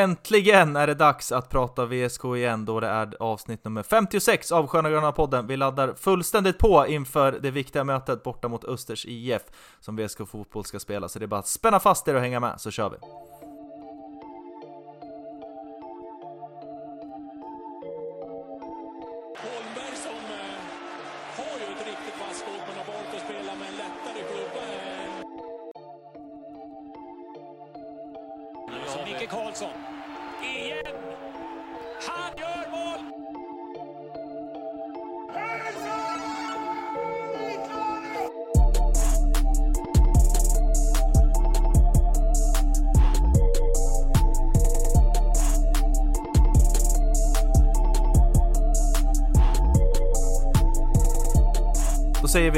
[0.00, 4.66] äntligen är det dags att prata VSK igen då det är avsnitt nummer 56 av
[4.66, 5.46] Sköna Gröna podden.
[5.46, 9.42] Vi laddar fullständigt på inför det viktiga mötet borta mot Östers IF
[9.80, 12.40] som VSK Fotboll ska spela, så det är bara att spänna fast er och hänga
[12.40, 12.96] med så kör vi.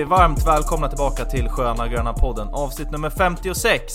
[0.03, 3.93] Vi varmt välkomna tillbaka till Sköna Gröna podden, avsnitt nummer 56.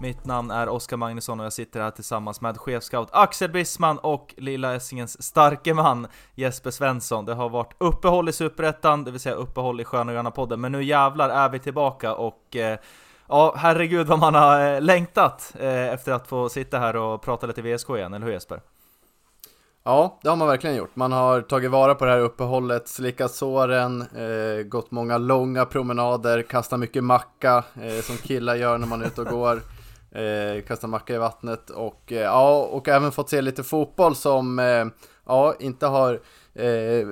[0.00, 4.34] Mitt namn är Oskar Magnusson och jag sitter här tillsammans med chefscout Axel Brisman och
[4.36, 7.24] Lilla Essingens starke man Jesper Svensson.
[7.24, 10.72] Det har varit uppehåll i Superettan, det vill säga uppehåll i Sköna Gröna podden, men
[10.72, 12.78] nu jävlar är vi tillbaka och eh,
[13.28, 17.46] Ja, herregud vad man har eh, längtat eh, efter att få sitta här och prata
[17.46, 18.60] lite VSK igen, eller hur Jesper?
[19.84, 20.96] Ja, det har man verkligen gjort.
[20.96, 26.42] Man har tagit vara på det här uppehållet, slickat såren, eh, gått många långa promenader,
[26.42, 29.62] kastat mycket macka eh, som killar gör när man är ute och går.
[30.12, 34.58] Eh, kastar macka i vattnet och, eh, ja, och även fått se lite fotboll som
[34.58, 34.86] eh,
[35.26, 36.20] ja, inte har
[36.54, 37.08] eh,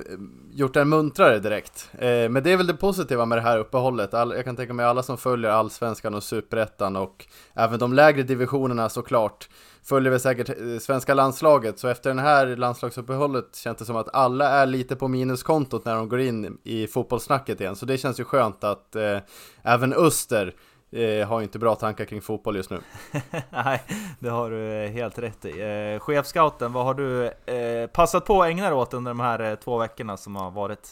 [0.51, 1.89] gjort en muntrare direkt.
[1.93, 4.13] Eh, men det är väl det positiva med det här uppehållet.
[4.13, 8.23] All, jag kan tänka mig alla som följer allsvenskan och superettan och även de lägre
[8.23, 9.49] divisionerna såklart
[9.83, 14.15] följer väl säkert eh, svenska landslaget, så efter det här landslagsuppehållet känns det som att
[14.15, 18.19] alla är lite på minuskontot när de går in i fotbollssnacket igen, så det känns
[18.19, 19.17] ju skönt att eh,
[19.63, 20.55] även Öster
[20.91, 22.79] eh, har inte bra tankar kring fotboll just nu.
[23.49, 23.83] Nej,
[24.19, 25.61] det har du eh, helt rätt i.
[25.61, 29.55] Eh, chefscouten, vad har du eh, passat på att ägna dig åt under de här
[29.55, 30.91] två veckorna som har varit?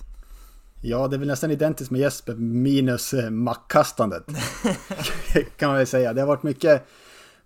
[0.81, 4.23] Ja, det är väl nästan identiskt med Jesper, minus eh, mackkastandet.
[5.57, 6.13] kan man väl säga.
[6.13, 6.87] Det har varit mycket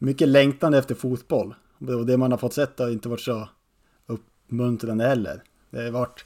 [0.01, 1.55] mycket längtan efter fotboll.
[1.79, 3.49] Och det man har fått sett har inte varit så
[4.07, 5.43] uppmuntrande heller.
[5.69, 6.25] Det har varit...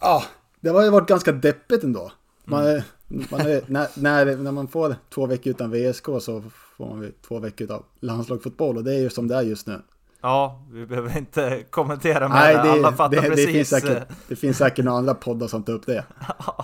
[0.00, 0.24] Ja,
[0.60, 2.12] det har ju varit ganska deppigt ändå.
[2.44, 6.42] Man, mm man är, när, när, när man får två veckor utan VSK så
[6.76, 9.82] får man två veckor av landslagsfotboll och det är ju som det är just nu.
[10.24, 13.46] Ja, vi behöver inte kommentera mer, Nej, det, alla fattar det, precis.
[13.46, 16.04] Det finns, säkert, det finns säkert några andra poddar som tar upp det.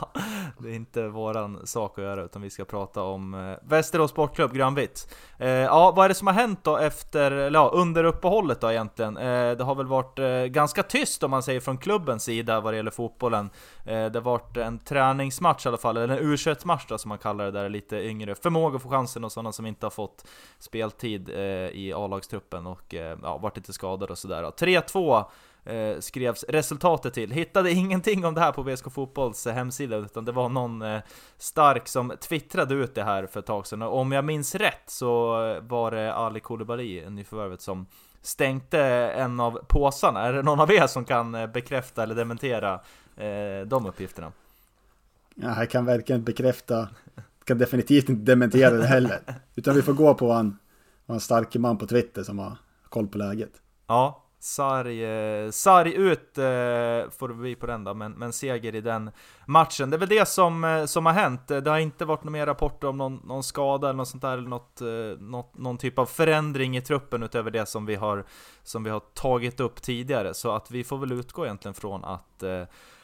[0.59, 4.55] det är inte våran sak att göra, utan vi ska prata om eh, Västerås Sportklubb,
[4.55, 5.15] grönvitt.
[5.39, 8.71] Eh, ja, vad är det som har hänt då efter, eller ja, under uppehållet då
[8.71, 9.17] egentligen?
[9.17, 12.73] Eh, det har väl varit eh, ganska tyst om man säger från klubbens sida vad
[12.73, 13.51] det gäller fotbollen.
[13.85, 17.19] Det har varit en träningsmatch i alla fall, eller en u match då som man
[17.19, 20.27] kallar det, där lite yngre förmåga att få chansen och sådana som inte har fått
[20.59, 21.29] speltid
[21.73, 24.43] i A-lagstruppen och ja, varit lite skadade och sådär.
[24.43, 25.25] 3-2
[25.65, 27.31] eh, skrevs resultatet till.
[27.31, 31.01] Hittade ingenting om det här på VSK Fotbolls eh, hemsida, utan det var någon eh,
[31.39, 33.83] stark som twittrade ut det här för ett tag sedan.
[33.83, 37.87] Och om jag minns rätt så eh, var det Ali Koulibaly, nyförvärvet, som
[38.23, 38.81] stänkte
[39.17, 40.21] en av påsarna.
[40.21, 42.81] Är det någon av er som kan eh, bekräfta eller dementera
[43.17, 44.33] eh, de uppgifterna?
[45.35, 46.89] Ja, jag kan verkligen bekräfta,
[47.45, 49.21] kan definitivt inte dementera det heller.
[49.55, 50.59] Utan vi får gå på en,
[51.07, 52.57] en stark man på Twitter som har
[52.91, 53.53] koll på läget.
[53.87, 58.75] Ja, sarg, eh, sarg ut eh, får det bli på den då, men, men seger
[58.75, 59.11] i den
[59.47, 59.91] matchen.
[59.91, 61.49] Det är väl det som, eh, som har hänt.
[61.49, 64.39] Det har inte varit några mer rapporter om någon, någon skada eller något sånt där,
[64.39, 64.81] eller något,
[65.19, 68.25] något, någon typ av förändring i truppen utöver det som vi, har,
[68.63, 70.35] som vi har tagit upp tidigare.
[70.35, 72.43] Så att vi får väl utgå egentligen från att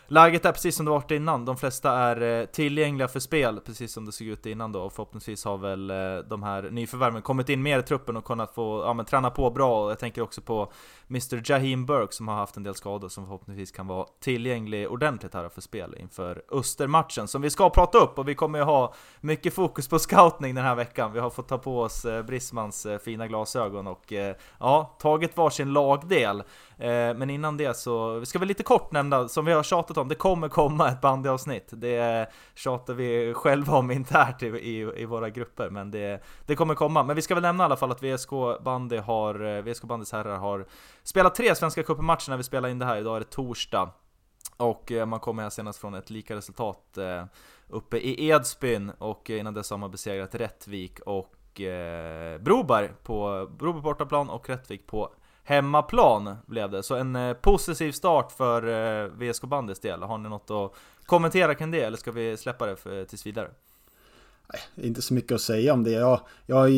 [0.08, 3.92] Läget är precis som det varit innan, de flesta är eh, tillgängliga för spel, precis
[3.92, 4.80] som det såg ut innan då.
[4.80, 5.96] Och förhoppningsvis har väl eh,
[6.28, 9.50] de här nyförvärven kommit in mer i truppen och kunnat få ja, men, träna på
[9.50, 9.90] bra.
[9.90, 10.72] Jag tänker också på
[11.08, 15.34] Mr Jaheem Burke som har haft en del skador som förhoppningsvis kan vara tillgänglig ordentligt
[15.34, 18.94] här för spel inför Östermatchen som vi ska prata upp och vi kommer ju ha
[19.20, 21.12] mycket fokus på scoutning den här veckan.
[21.12, 24.12] Vi har fått ta på oss eh, Brismans fina glasögon och
[24.58, 26.42] ja, tagit varsin lagdel.
[26.78, 29.96] Eh, men innan det så, vi ska väl lite kort nämna, som vi har tjatat
[29.96, 31.68] om, det kommer komma ett bandyavsnitt.
[31.72, 36.74] Det tjatar vi själva om internt i, i, i, våra grupper, men det, det kommer
[36.74, 37.02] komma.
[37.02, 38.30] Men vi ska väl nämna i alla fall att VSK
[38.64, 40.66] Bandy har, eh, VSK Bandys herrar har
[41.02, 42.96] spelat tre Svenska cupen-matcher när vi spelar in det här.
[42.96, 43.90] Idag är det torsdag.
[44.56, 46.98] Och eh, man kommer här senast från ett lika resultat
[47.68, 51.32] uppe i Edsbyn och innan dess har man besegrat Rättvik och
[52.40, 55.10] Broberg på Broberg bortaplan och Rättvik på
[55.46, 56.82] hemmaplan blev det.
[56.82, 58.68] Så en eh, positiv start för
[59.02, 60.02] eh, VSK Bandys del.
[60.02, 60.72] Har ni något att
[61.06, 63.48] kommentera kring det eller ska vi släppa det för, tills vidare?
[64.52, 65.90] Nej, inte så mycket att säga om det.
[65.90, 66.68] Jag, jag har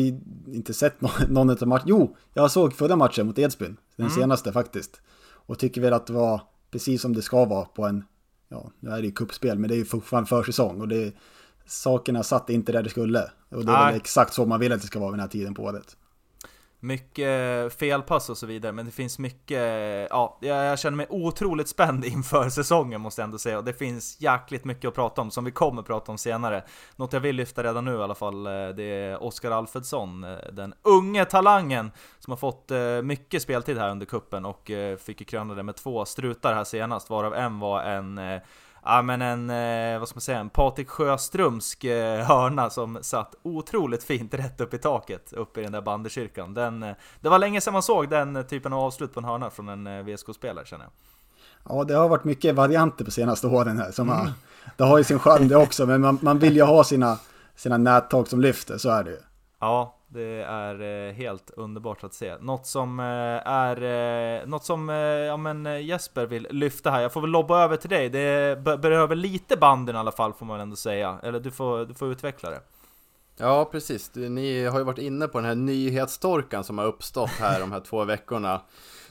[0.55, 1.85] inte sett någon, någon av matcherna.
[1.85, 3.77] Jo, jag såg förra matchen mot Edsbyn.
[3.95, 4.15] Den mm.
[4.19, 5.01] senaste faktiskt.
[5.31, 6.41] Och tycker väl att det var
[6.71, 8.03] precis som det ska vara på en,
[8.49, 10.81] ja, nu är det ju kuppspel, men det är ju fortfarande försäsong.
[10.81, 11.13] Och det,
[11.65, 13.31] sakerna satt inte där det skulle.
[13.49, 15.27] Och det är väl exakt så man vill att det ska vara vid den här
[15.27, 15.97] tiden på året
[16.79, 19.61] mycket felpass och så vidare, men det finns mycket,
[20.09, 24.21] ja, jag känner mig otroligt spänd inför säsongen måste jag ändå säga, och det finns
[24.21, 26.63] jäkligt mycket att prata om som vi kommer prata om senare.
[26.95, 30.37] Något jag vill lyfta redan nu i alla fall, eh, det är Oskar Alfredsson, eh,
[30.53, 35.25] den unge talangen som har fått eh, mycket speltid här under kuppen och fick ju
[35.25, 38.19] kröna det med två strutar här senast, varav en var en
[38.83, 43.35] ja men en, eh, vad ska man säga, en Patrik Sjöströmsk eh, hörna som satt
[43.43, 46.53] otroligt fint rätt upp i taket, uppe i den där bandykyrkan.
[46.53, 49.49] Den, eh, det var länge sedan man såg den typen av avslut på en hörna
[49.49, 50.91] från en VSK-spelare känner jag.
[51.69, 53.91] Ja, det har varit mycket varianter på senaste åren här.
[53.91, 54.19] Som mm.
[54.19, 54.31] har,
[54.77, 57.17] det har ju sin charm det också, men man, man vill ju ha sina,
[57.55, 59.19] sina nättag som lyfter, så är det ju.
[59.59, 62.37] Ja, det är eh, helt underbart att se.
[62.37, 63.05] Något som eh,
[63.47, 63.81] är,
[64.41, 64.89] eh, något som
[65.27, 67.01] ja, men Jesper vill lyfta här.
[67.01, 68.09] Jag får väl lobba över till dig.
[68.09, 71.19] Det behöver lite banden i alla fall får man ändå säga.
[71.23, 72.59] Eller du får, du får utveckla det.
[73.37, 74.11] Ja, precis.
[74.15, 77.79] Ni har ju varit inne på den här nyhetstorkan som har uppstått här de här
[77.79, 78.61] två veckorna.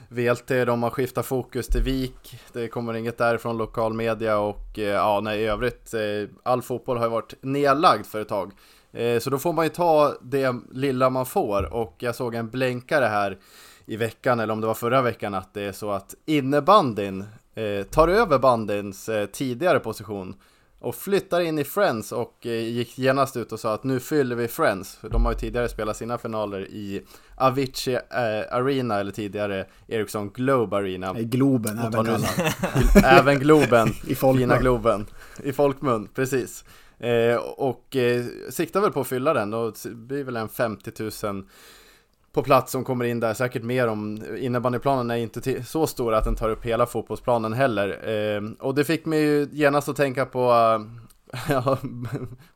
[0.09, 2.41] VLT, de har skiftat fokus till VIK.
[2.53, 5.95] Det kommer inget därifrån lokal media och ja, nej, i övrigt,
[6.43, 8.53] all fotboll har ju varit nedlagd för ett tag.
[8.99, 12.49] Eh, så då får man ju ta det lilla man får och jag såg en
[12.49, 13.39] blänkare här
[13.87, 17.25] i veckan, eller om det var förra veckan, att det är så att innebandyn
[17.55, 20.35] eh, tar över bandins eh, tidigare position
[20.81, 24.49] och flyttar in i Friends och gick genast ut och sa att nu fyller vi
[24.49, 24.99] Friends.
[25.11, 27.03] De har ju tidigare spelat sina finaler i
[27.37, 27.99] Avicii
[28.51, 31.19] Arena eller tidigare Ericsson Globe Arena.
[31.19, 32.25] I Globen även
[33.05, 35.07] Även Globen, I fina Globen.
[35.43, 36.65] I folkmun, precis.
[36.99, 40.93] Eh, och eh, siktar väl på att fylla den och det blir väl en 50
[41.27, 41.45] 000
[42.33, 46.25] på plats som kommer in där, säkert mer om innebandyplanen är inte så stor att
[46.25, 48.09] den tar upp hela fotbollsplanen heller.
[48.09, 50.51] Eh, och det fick mig ju genast att tänka på,
[51.51, 51.77] äh,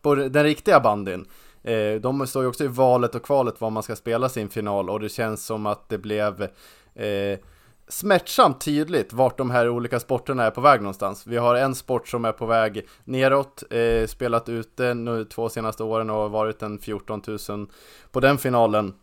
[0.02, 1.26] på den riktiga bandyn.
[1.62, 4.90] Eh, de står ju också i valet och kvalet var man ska spela sin final
[4.90, 6.42] och det känns som att det blev
[6.94, 7.38] eh,
[7.88, 11.26] smärtsamt tydligt vart de här olika sporterna är på väg någonstans.
[11.26, 15.84] Vi har en sport som är på väg neråt, eh, spelat ute nu två senaste
[15.84, 17.66] åren och varit en 14 000
[18.12, 18.94] på den finalen.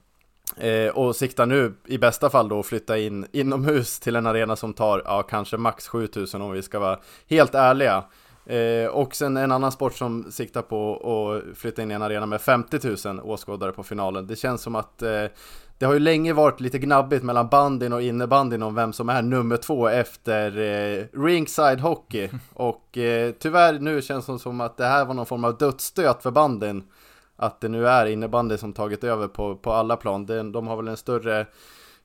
[0.57, 4.55] Eh, och siktar nu i bästa fall då att flytta in inomhus till en arena
[4.55, 8.03] som tar, ja kanske max 7000 om vi ska vara helt ärliga.
[8.45, 12.25] Eh, och sen en annan sport som siktar på att flytta in i en arena
[12.25, 14.27] med 50 000 åskådare på finalen.
[14.27, 15.25] Det känns som att eh,
[15.79, 19.21] det har ju länge varit lite gnabbigt mellan bandin och innebandyn om vem som är
[19.21, 22.29] nummer två efter eh, ringside hockey.
[22.53, 26.23] Och eh, tyvärr nu känns det som att det här var någon form av dödsstöt
[26.23, 26.83] för bandin.
[27.35, 30.25] Att det nu är innebandy som tagit över på, på alla plan.
[30.25, 31.45] De, de har väl en större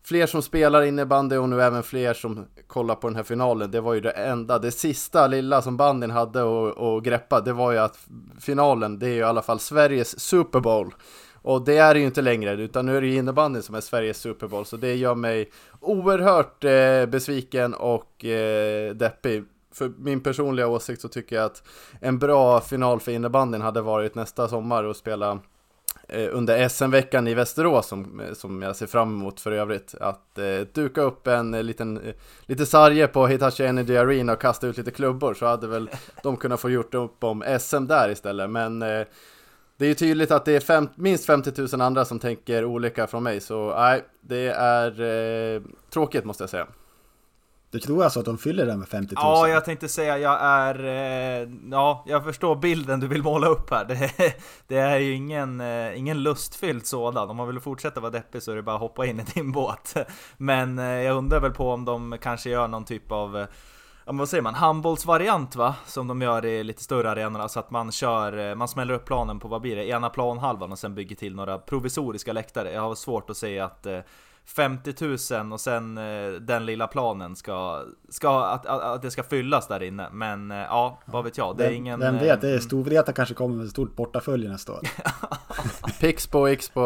[0.05, 3.71] fler som spelar innebandy och nu även fler som kollar på den här finalen.
[3.71, 7.73] Det var ju det enda, det sista lilla som bandin hade att greppa, det var
[7.73, 7.99] ju att
[8.41, 10.95] finalen, det är ju i alla fall Sveriges Super Bowl.
[11.45, 13.81] Och det är det ju inte längre, utan nu är det ju innebandyn som är
[13.81, 15.51] Sveriges Super Bowl, så det gör mig
[15.81, 19.45] oerhört eh, besviken och eh, deppig.
[19.73, 21.63] För min personliga åsikt så tycker jag att
[22.01, 25.39] en bra final för innebandyn hade varit nästa sommar och spela
[26.09, 29.95] eh, under SM-veckan i Västerås som, eh, som jag ser fram emot för övrigt.
[30.01, 34.41] Att eh, duka upp en eh, liten, eh, lite sarge på Hitachi Energy Arena och
[34.41, 35.91] kasta ut lite klubbor så hade väl
[36.23, 38.51] de kunnat få gjort upp om SM där istället.
[38.51, 39.07] Men eh,
[39.77, 43.07] det är ju tydligt att det är fem, minst 50 000 andra som tänker olika
[43.07, 46.67] från mig, så nej, det är eh, tråkigt måste jag säga.
[47.75, 49.23] Du tror alltså att de fyller det med 50 000?
[49.25, 50.85] Ja, jag tänkte säga jag är...
[50.85, 53.85] Eh, ja, jag förstår bilden du vill måla upp här.
[53.89, 54.35] Det,
[54.67, 57.31] det är ju ingen, eh, ingen lustfylld sådan.
[57.31, 59.53] Om man vill fortsätta vara deppig så är det bara att hoppa in i din
[59.53, 59.95] båt.
[60.37, 63.47] Men eh, jag undrar väl på om de kanske gör någon typ av
[64.07, 65.75] Ja men vad säger man, handbollsvariant va?
[65.87, 69.05] Som de gör i lite större arenorna så att man kör, eh, man smäller upp
[69.05, 69.89] planen på vad blir det?
[69.89, 72.73] Ena planhalvan och sen bygger till några provisoriska läktare.
[72.73, 73.99] Jag har svårt att säga att eh,
[74.47, 74.95] 50
[75.41, 79.69] 000 och sen eh, den lilla planen ska, ska att, att, att, det ska fyllas
[79.69, 80.09] där inne.
[80.13, 81.57] Men eh, ja, vad vet jag.
[81.57, 82.01] Det är vem, ingen...
[82.01, 84.81] Vem vet, det är eh, Storvreta kanske kommer med ett stort bortafölje nästa år.
[86.01, 86.81] Pixbo, Xbo,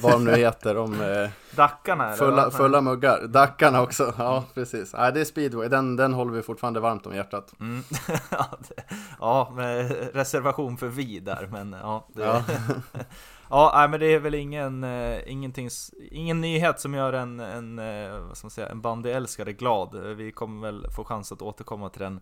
[0.00, 0.74] vad de nu heter.
[0.74, 3.26] De, eh, Dackarna fulla, fulla muggar.
[3.26, 4.92] Dackarna också, ja precis.
[4.92, 7.52] Nej, det är speedway, den, den håller vi fortfarande varmt om hjärtat.
[7.60, 7.82] Mm.
[9.18, 12.06] ja, med reservation för vi där, men ja.
[12.14, 12.22] Det...
[12.22, 12.42] ja.
[13.54, 15.68] Ja, nej, men det är väl ingen, eh, ingenting,
[16.10, 19.94] ingen nyhet som gör en, en, eh, vad ska man säga, en bandyälskare glad.
[20.16, 22.20] Vi kommer väl få chans att återkomma till den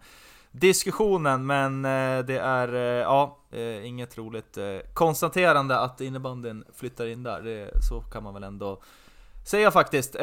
[0.51, 4.59] diskussionen, men eh, det är, eh, ja, eh, inget roligt
[4.95, 8.83] konstaterande att innebandyn flyttar in där, det, så kan man väl ändå
[9.45, 10.15] Säger jag faktiskt.
[10.15, 10.23] Eh,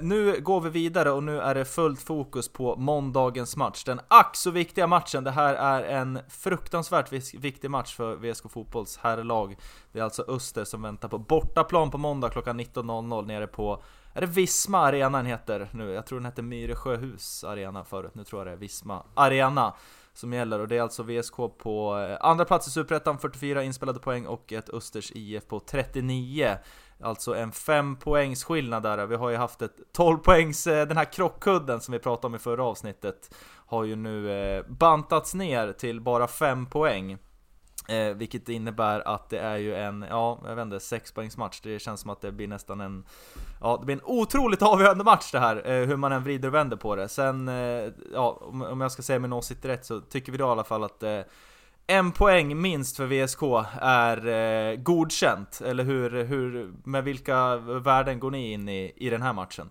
[0.00, 3.84] nu går vi vidare och nu är det fullt fokus på måndagens match.
[3.84, 5.24] Den ack så viktiga matchen.
[5.24, 9.56] Det här är en fruktansvärt viktig match för VSK Fotbolls herrlag.
[9.92, 13.82] Det är alltså Öster som väntar på bortaplan på måndag klockan 19.00 nere på
[14.14, 15.90] är det Visma Arena den heter nu?
[15.90, 19.74] Jag tror den hette Myresjöhus Arena förut, nu tror jag det är Visma Arena
[20.14, 23.98] som gäller och det är alltså VSK på eh, andra plats i Superettan, 44 inspelade
[23.98, 26.56] poäng och ett Östers IF på 39
[27.02, 29.06] Alltså en 5 poängs skillnad där.
[29.06, 32.34] Vi har ju haft ett 12 poängs, eh, den här krockkudden som vi pratade om
[32.34, 33.34] i förra avsnittet
[33.66, 37.18] har ju nu eh, bantats ner till bara 5 poäng.
[37.88, 41.60] Eh, vilket innebär att det är ju en, ja, jag vet inte, sexpoängsmatch.
[41.60, 43.04] Det känns som att det blir nästan en,
[43.60, 46.54] ja, det blir en otroligt avgörande match det här, eh, hur man än vrider och
[46.54, 47.08] vänder på det.
[47.08, 50.44] Sen, eh, ja, om, om jag ska säga min åsikt rätt så tycker vi då
[50.44, 51.20] i alla fall att eh,
[51.92, 53.42] en poäng minst för VSK
[53.80, 59.22] är eh, godkänt, eller hur, hur, med vilka värden går ni in i, i den
[59.22, 59.70] här matchen?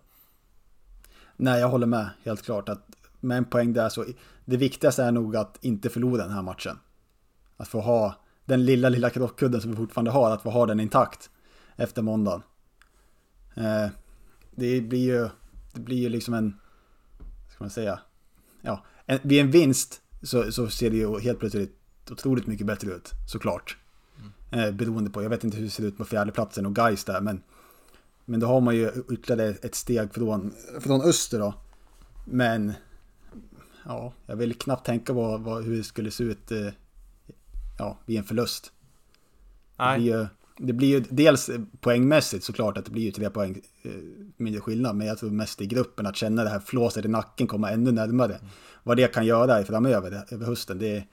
[1.36, 2.88] Nej, jag håller med helt klart att
[3.20, 4.06] med en poäng där så
[4.46, 6.80] det viktigaste är nog att inte förlora den här matchen.
[7.58, 10.80] Att få ha den lilla, lilla krockkudden som vi fortfarande har, att få ha den
[10.80, 11.30] intakt
[11.76, 12.42] efter måndagen.
[13.56, 13.88] Eh,
[14.52, 15.30] det blir ju,
[15.74, 16.60] det blir ju liksom en,
[17.50, 18.00] ska man säga,
[18.62, 22.92] ja, en, vid en vinst så, så ser det ju helt plötsligt otroligt mycket bättre
[22.92, 23.78] ut, såklart.
[24.52, 24.66] Mm.
[24.66, 27.22] Eh, beroende på, jag vet inte hur det ser ut på fjärdeplatsen och Gais där,
[27.22, 27.42] men,
[28.26, 31.54] men då har man ju ytterligare ett steg från, från öster då.
[32.26, 32.74] Men,
[33.86, 36.68] ja, jag vill knappt tänka på vad, hur det skulle se ut eh,
[37.78, 38.72] ja, vid en förlust.
[39.78, 40.00] Nej.
[40.00, 40.28] Det blir, ju,
[40.58, 43.92] det blir ju dels poängmässigt såklart att det blir ju tre poäng eh,
[44.38, 47.48] mindre skillnad, men jag tror mest i gruppen att känna det här flåset i nacken
[47.48, 48.36] komma ännu närmare.
[48.36, 48.48] Mm.
[48.84, 51.04] Vad det kan göra framöver, över hösten, det,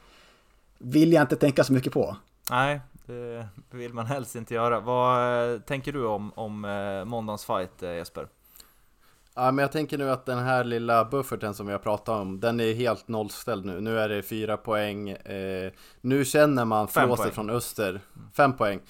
[0.79, 2.17] vill jag inte tänka så mycket på.
[2.51, 4.81] Nej, det vill man helst inte göra.
[4.81, 8.29] Vad eh, tänker du om, om eh, måndagens fight eh, Jesper?
[9.35, 12.41] Ja, men jag tänker nu att den här lilla bufferten som vi har pratat om,
[12.41, 13.81] den är helt nollställd nu.
[13.81, 15.11] Nu är det fyra poäng.
[15.11, 18.01] Eh, nu känner man flåset från öster.
[18.37, 18.81] Fem poäng.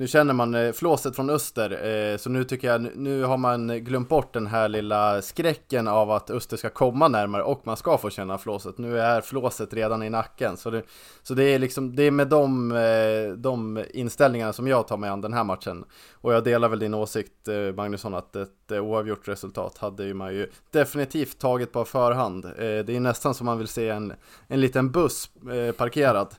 [0.00, 3.84] Nu känner man eh, flåset från öster, eh, så nu tycker jag, nu har man
[3.84, 7.98] glömt bort den här lilla skräcken av att öster ska komma närmare och man ska
[7.98, 8.78] få känna flåset.
[8.78, 10.82] Nu är flåset redan i nacken, så det,
[11.22, 15.10] så det är liksom, det är med de, eh, de inställningarna som jag tar mig
[15.10, 15.84] an den här matchen.
[16.14, 20.14] Och jag delar väl din åsikt eh, Magnusson att ett eh, oavgjort resultat hade ju
[20.14, 22.44] man ju definitivt tagit på förhand.
[22.44, 24.12] Eh, det är nästan som man vill se en,
[24.48, 25.30] en liten buss
[25.76, 26.34] parkerad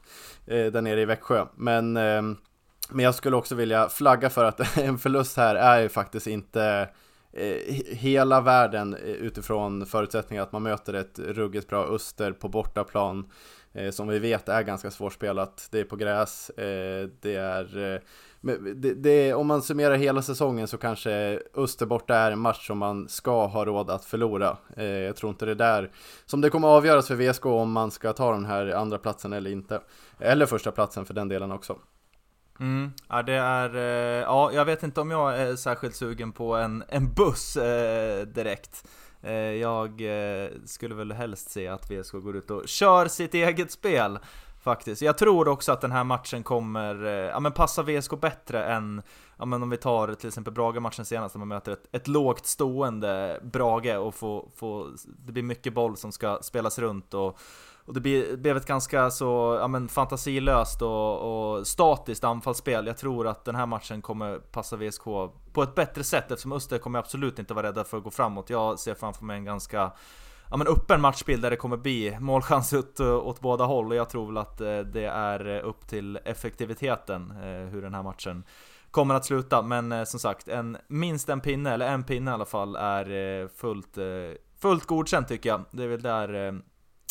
[0.46, 1.46] där nere i Växjö.
[1.56, 2.38] Men ehm,
[2.90, 6.90] men jag skulle också vilja flagga för att en förlust här är ju faktiskt inte
[7.34, 13.32] eh, hela världen eh, utifrån förutsättningar att man möter ett ruggigt bra Öster på bortaplan
[13.74, 15.68] eh, som vi vet är ganska svårspelat.
[15.72, 16.52] Det är på gräs,
[17.22, 18.02] det är
[18.76, 22.78] det, det, om man summerar hela säsongen så kanske Öster borta är en match som
[22.78, 24.58] man ska ha råd att förlora.
[24.76, 25.92] jag tror inte det är där
[26.26, 29.52] som det kommer avgöras för VSK om man ska ta den här andra platsen eller
[29.52, 29.82] inte.
[30.20, 31.78] Eller första platsen för den delen också.
[32.60, 36.56] Mm, ja det är, eh, ja jag vet inte om jag är särskilt sugen på
[36.56, 38.88] en, en buss eh, direkt.
[39.22, 43.72] Eh, jag eh, skulle väl helst se att VSK går ut och kör sitt eget
[43.72, 44.20] spel.
[44.62, 45.02] Faktiskt.
[45.02, 49.02] Jag tror också att den här matchen kommer eh, ja, men passa VSK bättre än
[49.38, 52.46] ja, men om vi tar till exempel Brage-matchen senast, när man möter ett, ett lågt
[52.46, 54.88] stående Brage och får, får,
[55.26, 57.40] det blir mycket boll som ska spelas runt och
[57.90, 62.88] och det blev ett ganska så, ja men fantasilöst och, och statiskt anfallsspel.
[62.88, 65.04] Jag tror att den här matchen kommer passa VSK
[65.54, 68.50] på ett bättre sätt eftersom Öster kommer absolut inte vara rädda för att gå framåt.
[68.50, 69.92] Jag ser framför mig en ganska
[70.50, 74.10] ja, men öppen matchbild där det kommer bli målchans åt, åt båda håll och jag
[74.10, 78.44] tror väl att eh, det är upp till effektiviteten eh, hur den här matchen
[78.92, 79.62] kommer att sluta.
[79.62, 83.48] Men eh, som sagt, en, minst en pinne, eller en pinne i alla fall, är
[83.48, 83.98] fullt,
[84.62, 85.62] fullt godkänt tycker jag.
[85.72, 86.62] Det är väl där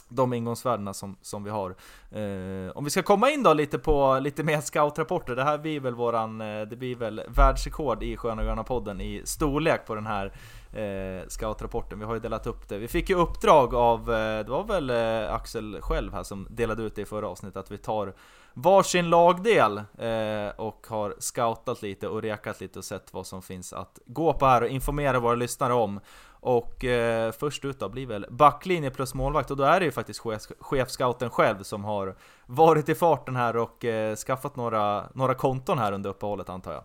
[0.08, 1.70] de ingångsvärdena som, som vi har.
[2.10, 5.80] Eh, om vi ska komma in då lite på lite mer scoutrapporter, det här blir
[5.80, 10.06] väl våran, eh, det blir väl världsrekord i Sköna Gröna podden i storlek på den
[10.06, 10.32] här
[10.72, 11.98] eh, scoutrapporten.
[11.98, 12.78] Vi har ju delat upp det.
[12.78, 16.82] Vi fick ju uppdrag av, eh, det var väl eh, Axel själv här som delade
[16.82, 18.14] ut det i förra avsnittet, att vi tar
[18.62, 23.72] varsin lagdel eh, och har scoutat lite och rekat lite och sett vad som finns
[23.72, 26.00] att gå på här och informera våra lyssnare om.
[26.40, 29.92] Och eh, först ut då blir väl backlinje plus målvakt och då är det ju
[29.92, 35.34] faktiskt chef, chefscouten själv som har varit i farten här och eh, skaffat några, några
[35.34, 36.84] konton här under uppehållet antar jag.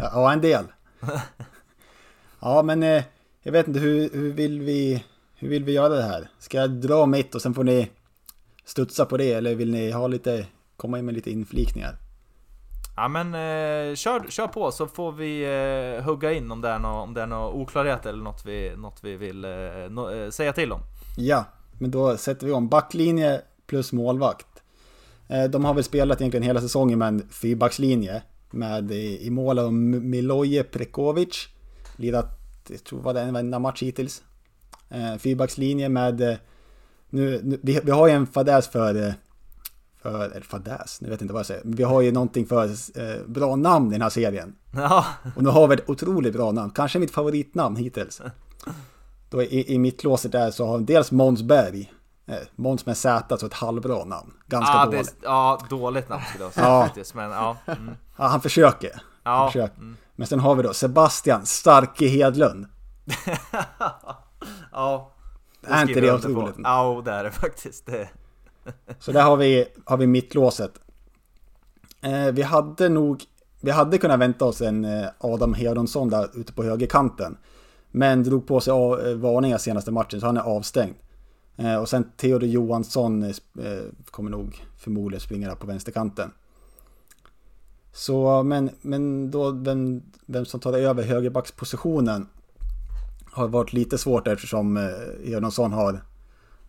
[0.12, 0.64] ja, en del.
[2.40, 3.04] ja, men eh,
[3.42, 5.04] jag vet inte hur, hur, vill vi,
[5.36, 6.30] hur vill vi göra det här?
[6.38, 7.90] Ska jag dra mitt och sen får ni
[8.64, 10.46] studsa på det eller vill ni ha lite,
[10.80, 11.96] komma in med lite inflikningar?
[12.96, 16.74] Ja men eh, kör, kör på så får vi eh, hugga in om det är
[16.74, 19.50] är någon oklarhet eller något vi, något vi vill eh,
[19.90, 20.80] no, eh, säga till om.
[21.16, 21.44] Ja,
[21.78, 24.46] men då sätter vi om backlinje plus målvakt.
[25.28, 28.22] Eh, de har väl spelat egentligen hela säsongen med en fyrbackslinje.
[28.50, 31.48] Med i, i mål av Miloje Prekovic.
[31.96, 34.22] Lirat, jag tror var det en enda match hittills.
[34.88, 36.38] Eh, fyrbackslinje med...
[37.10, 39.14] Nu, nu, vi, vi har ju en fadäs för...
[40.02, 41.62] För eller fadäs, nu vet jag inte vad jag säger.
[41.64, 44.54] Vi har ju någonting för eh, bra namn i den här serien.
[44.74, 45.04] Ja.
[45.36, 46.70] Och nu har vi ett otroligt bra namn.
[46.70, 48.22] Kanske mitt favoritnamn hittills.
[49.30, 51.92] Då i, i mittlåset där så har vi dels Måns Berg.
[52.26, 54.32] Eh, Måns med Z, så ett halvbra namn.
[54.46, 55.06] Ganska ja, dåligt.
[55.20, 56.82] Det, ja, dåligt namn skulle jag säga Ja.
[56.84, 57.14] faktiskt.
[57.14, 57.56] Men ja.
[57.66, 57.94] Mm.
[58.16, 59.02] Ja, han försöker.
[59.22, 59.46] Ja.
[59.46, 59.76] försöker.
[59.76, 59.96] Mm.
[60.16, 62.66] Men sen har vi då Sebastian Starke Hedlund.
[64.72, 65.12] ja.
[65.66, 66.54] Är inte det otroligt?
[66.58, 67.86] Ja, det är det faktiskt.
[67.86, 68.08] Det.
[68.98, 70.72] Så där har vi, har vi mittlåset.
[72.00, 73.24] Eh, vi hade nog,
[73.60, 77.36] vi hade kunnat vänta oss en eh, Adam Hedonsson där ute på högerkanten.
[77.90, 80.94] Men drog på sig av, eh, varningar senaste matchen så han är avstängd.
[81.56, 86.30] Eh, och sen Theodor Johansson eh, eh, kommer nog förmodligen springa där på vänsterkanten.
[87.92, 92.26] Så, men, men då vem, vem som tar över högerbackspositionen
[93.24, 94.84] har varit lite svårt eftersom eh,
[95.24, 96.00] Hedonsson har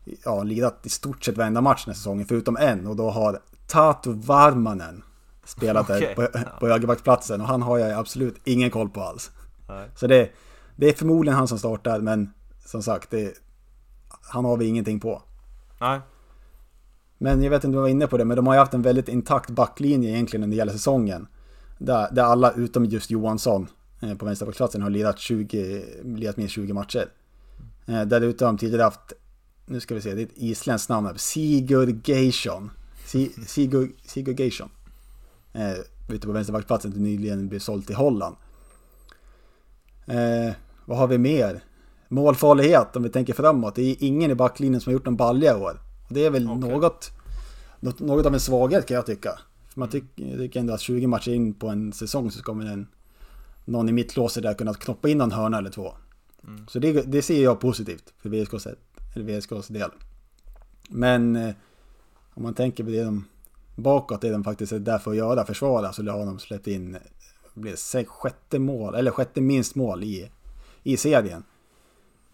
[0.03, 3.39] ja, lirat i stort sett varenda match den här säsongen förutom en och då har
[3.67, 5.03] Tatu Varmanen
[5.45, 9.31] spelat Okej, där på, på högerbacksplatsen och han har jag absolut ingen koll på alls.
[9.67, 9.89] Nej.
[9.95, 10.29] Så det,
[10.75, 12.33] det är förmodligen han som startar men
[12.65, 13.33] som sagt, det,
[14.21, 15.21] han har vi ingenting på.
[15.81, 15.99] Nej.
[17.17, 18.73] Men jag vet inte om du var inne på det, men de har ju haft
[18.73, 21.27] en väldigt intakt backlinje egentligen under hela säsongen.
[21.77, 23.67] Där, där alla utom just Johansson
[24.01, 27.09] eh, på vänsterbacksplatsen har lirat, 20, lirat minst 20 matcher.
[27.85, 29.13] Eh, där de tidigare haft,
[29.71, 32.71] nu ska vi se, det är ett isländskt namn här, Sigurd Geisson.
[33.05, 34.69] Si, Sigurd, Sigurd Geisson.
[35.53, 38.35] Eh, ute på vänsterbacksplatsen till nyligen blev såld till Holland.
[40.05, 40.53] Eh,
[40.85, 41.63] vad har vi mer?
[42.07, 43.75] Målfarlighet om vi tänker framåt.
[43.75, 45.79] Det är ingen i backlinjen som har gjort någon balja i år.
[46.09, 46.69] Det är väl Okej.
[46.69, 47.11] något,
[47.79, 49.39] något, något av en svaghet kan jag tycka.
[49.69, 52.65] För man tycker, jag tycker ändå att 20 matcher in på en säsong så kommer
[52.65, 52.87] en,
[53.65, 55.93] någon i mittlåset där kunna knoppa in någon hörna eller två.
[56.47, 56.67] Mm.
[56.67, 58.67] Så det, det ser jag positivt för VSKs,
[59.13, 59.89] eller VSKs del.
[60.89, 61.53] Men eh,
[62.33, 63.25] om man tänker på det de
[63.75, 66.97] bakåt, det de faktiskt är där för att göra, försvara, så har de släppt in
[67.53, 70.31] blir sjätte mål, eller sjätte minst mål i,
[70.83, 71.43] i serien.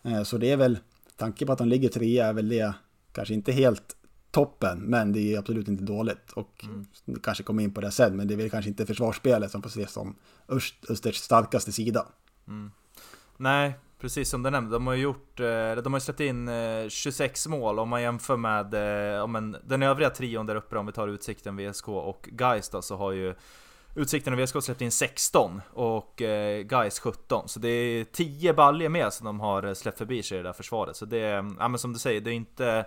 [0.03, 0.79] Eh, Så det är väl,
[1.15, 2.73] tanke på att de ligger trea är väl det
[3.11, 3.95] kanske inte helt
[4.31, 6.31] toppen, men det är absolut inte dåligt.
[6.33, 6.65] Och
[7.05, 9.61] det kanske kommer in på det sen, men det är väl kanske inte försvarsspelet som
[9.61, 10.15] får ses som
[10.47, 12.05] Öst- Östers starkaste sida.
[13.37, 14.75] Nej, precis som du nämnde.
[14.75, 18.37] De har ju gjort, eh, de har släppt in eh, 26 mål om man jämför
[18.37, 18.73] med
[19.15, 22.69] eh, om en, den övriga trion där uppe om vi tar Utsikten, VSK och Gais
[22.69, 23.35] då, så har ju
[23.95, 27.49] Utsikten och VSK släppt in 16 och eh, Gais 17.
[27.49, 30.49] Så det är 10 baljer med som de har eh, släppt förbi sig i det
[30.49, 30.95] där försvaret.
[30.95, 32.85] Så det är, ja men som du säger, det är inte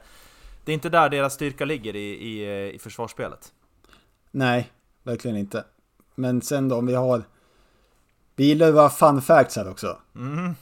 [0.64, 3.52] det är inte där deras styrka ligger i, i, eh, i försvarsspelet.
[4.30, 4.70] Nej,
[5.02, 5.64] verkligen inte.
[6.14, 7.22] Men sen då om vi har...
[8.36, 9.98] Vi gillar ju våra fun facts här också.
[10.14, 10.54] Mm.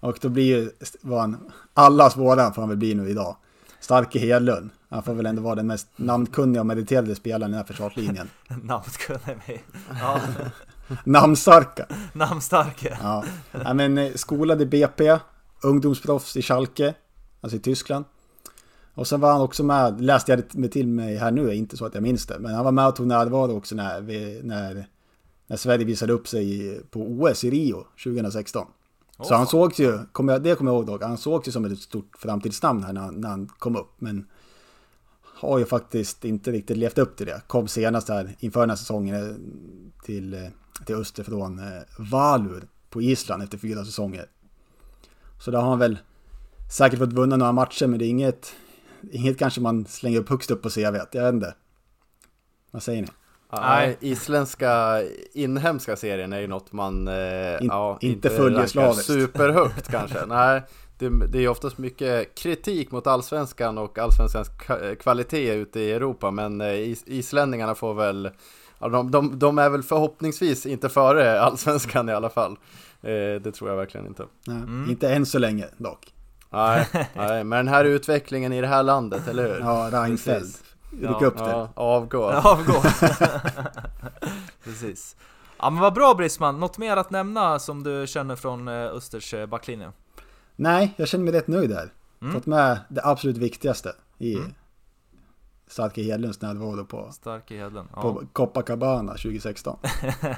[0.00, 0.70] Och då blir ju
[1.16, 3.36] han, allas våran får han väl bli nu idag.
[3.80, 4.70] Starke Hedlund.
[4.88, 8.30] Han får väl ändå vara den mest namnkunniga och meriterade spelaren i den här försvarslinjen.
[9.46, 9.60] Vi.
[10.00, 10.20] Ja,
[11.04, 11.86] Namnstarka.
[12.12, 12.98] namnstarke.
[13.02, 13.24] Ja.
[13.64, 15.18] ja men eh, skolad i BP.
[15.62, 16.94] Ungdomsproffs i Schalke.
[17.40, 18.04] Alltså i Tyskland.
[18.94, 21.86] Och sen var han också med, läste jag det till mig här nu, inte så
[21.86, 22.38] att jag minns det.
[22.38, 24.86] Men han var med och tog närvaro också när, vi, när,
[25.46, 28.66] när Sverige visade upp sig på OS i Rio 2016.
[29.24, 31.64] Så han sågs ju, kommer jag, det kommer jag ihåg dock, han sågs ju som
[31.64, 33.90] ett stort framtidsnamn här när, han- när han kom upp.
[33.98, 34.26] Men
[35.22, 37.42] har ju faktiskt inte riktigt levt upp till det.
[37.46, 39.34] Kom senast här inför den här säsongen eh,
[40.04, 40.40] till, eh,
[40.86, 44.26] till öster från eh, Valur på Island efter fyra säsonger.
[45.40, 45.98] Så där har han väl
[46.72, 48.52] säkert fått vunna några matcher men det är inget,
[49.12, 50.78] inget kanske man slänger upp högst upp på CV.
[50.80, 51.54] Jag vet inte.
[52.70, 53.08] Vad säger ni?
[53.52, 53.96] Nej.
[54.00, 57.14] Isländska inhemska serien är ju något man eh,
[57.60, 59.06] ja, inte följer rankar slaviskt.
[59.06, 60.18] superhögt kanske.
[60.28, 60.62] Nej,
[60.98, 65.92] det, det är ju oftast mycket kritik mot allsvenskan och allsvenskans ka- kvalitet ute i
[65.92, 66.30] Europa.
[66.30, 68.30] Men eh, is, islänningarna får väl,
[68.78, 72.52] ja, de, de, de är väl förhoppningsvis inte före allsvenskan i alla fall.
[73.02, 74.26] Eh, det tror jag verkligen inte.
[74.46, 74.90] Nej, Mm.
[74.90, 76.12] Inte än så länge dock.
[76.52, 79.60] Nej, nej, men den här utvecklingen i det här landet, eller hur?
[79.60, 80.62] Ja, Reinfeldt.
[80.90, 81.08] Precis.
[81.08, 81.68] Ryck Ja, upp det.
[81.74, 82.24] Avgå.
[82.44, 82.82] Avgå.
[84.64, 85.16] Precis.
[85.58, 89.34] Ja men vad bra Brisman, något mer att nämna som du känner från eh, Östers
[89.34, 89.92] eh, backlinje?
[90.56, 91.92] Nej, jag känner mig rätt nöjd där.
[92.22, 92.34] Mm.
[92.34, 94.54] Fått med det absolut viktigaste i Mm.
[95.66, 97.88] Starke Hedlunds när det var då på, Starke Hedlund.
[97.94, 98.02] Ja.
[98.02, 99.78] på Copacabana 2016.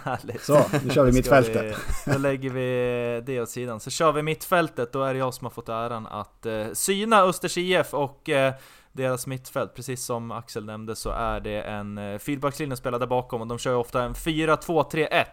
[0.03, 0.43] Härligt.
[0.45, 1.77] Så, nu kör vi mittfältet.
[2.07, 3.81] Vi, då lägger vi det åt sidan.
[3.81, 7.23] Så kör vi mittfältet, då är det jag som har fått äran att eh, syna
[7.23, 8.55] Östers IF och eh,
[8.93, 9.75] deras mittfält.
[9.75, 13.59] Precis som Axel nämnde så är det en feedbackslinje fyrbackslinje spelad där bakom och de
[13.59, 15.27] kör ju ofta en 4-2-3-1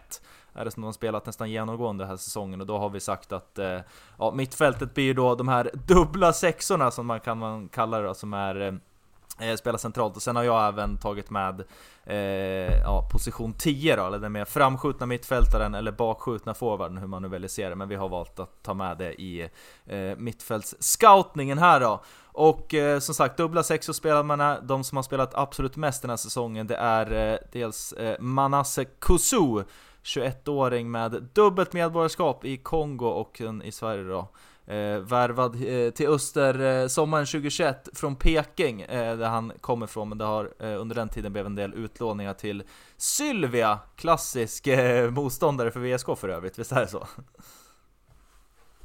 [0.54, 3.00] är det som de har spelat nästan genomgående den här säsongen och då har vi
[3.00, 3.80] sagt att eh,
[4.18, 8.14] ja, mittfältet blir då de här dubbla sexorna som man kan man kalla det då,
[8.14, 11.62] som är eh, eh, spelar centralt och sen har jag även tagit med
[12.10, 17.22] eh, ja, position 10 då, eller den mer framskjutna mittfältaren eller bakskjutna forwarden, hur man
[17.22, 19.48] nu väljer se det, men vi har valt att ta med det i
[19.86, 22.02] eh, mittfältsscoutningen här då.
[22.32, 24.60] Och eh, som sagt, dubbla sexor spelar man här.
[24.62, 28.84] De som har spelat absolut mest den här säsongen, det är eh, dels eh, Manasse
[28.84, 29.64] Kusu,
[30.04, 34.28] 21-åring med dubbelt medborgarskap i Kongo och i Sverige då.
[34.66, 40.18] Eh, värvad eh, till Öster eh, sommaren 2021 från Peking, där han kommer ifrån, men
[40.18, 42.62] det har under den tiden blev en del utlåningar till
[42.96, 44.68] Sylvia, klassisk
[45.10, 47.06] motståndare för VSK för övrigt, visst är det så?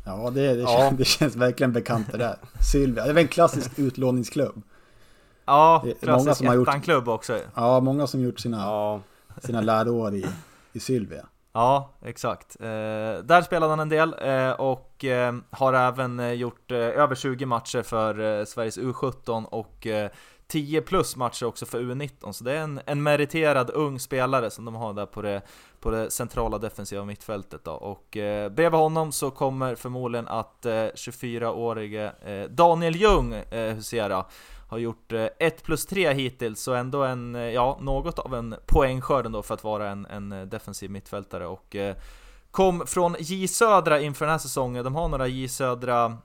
[0.05, 0.77] Ja, det, det, Ja.
[0.77, 2.37] Känns, det känns verkligen bekant det där.
[2.71, 4.61] Sylvia, det är väl en klassisk utlåningsklubb.
[5.45, 9.01] Ja, klassisk ettan-klubb också Ja, många som gjort sina, Ja,
[9.41, 10.25] sina läroår i,
[10.73, 11.25] i Sylvia.
[11.55, 12.57] Ja, exakt.
[12.59, 12.67] Eh,
[13.23, 17.45] där spelade han en del eh, och eh, har även eh, gjort eh, över 20
[17.45, 20.09] matcher för eh, Sveriges U17 och eh,
[20.47, 22.31] 10 plus matcher också för U19.
[22.31, 25.41] Så det är en, en meriterad ung spelare som de har där på det,
[25.79, 27.63] på det centrala defensiva mittfältet.
[27.63, 27.71] Då.
[27.71, 34.25] Och eh, bredvid honom så kommer förmodligen att eh, 24-årige eh, Daniel Ljung eh, husera
[34.67, 38.55] har gjort eh, 1 plus 3 hittills, så ändå en, eh, ja, något av en
[38.65, 41.75] poängskörd ändå för att vara en, en eh, defensiv mittfältare och
[42.51, 44.83] kom från J Södra inför den här säsongen.
[44.83, 46.17] De har några J Södra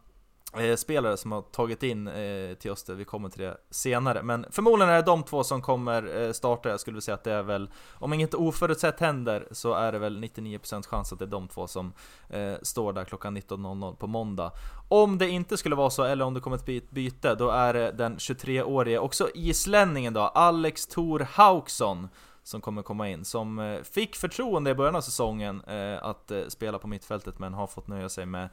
[0.58, 4.22] eh, spelare som har tagit in eh, till oss, vi kommer till det senare.
[4.22, 7.32] Men förmodligen är det de två som kommer eh, starta, jag skulle säga att det
[7.32, 11.26] är väl, om inget oförutsett händer, så är det väl 99% chans att det är
[11.26, 11.92] de två som
[12.28, 14.52] eh, står där klockan 19.00 på måndag.
[14.88, 17.92] Om det inte skulle vara så, eller om det kommer ett byte, då är det
[17.92, 22.08] den 23-årige, också islänningen då, Alex Thor Hauksson,
[22.42, 26.46] som kommer komma in, som eh, fick förtroende i början av säsongen eh, att eh,
[26.48, 28.48] spela på mittfältet, men har fått nöja sig med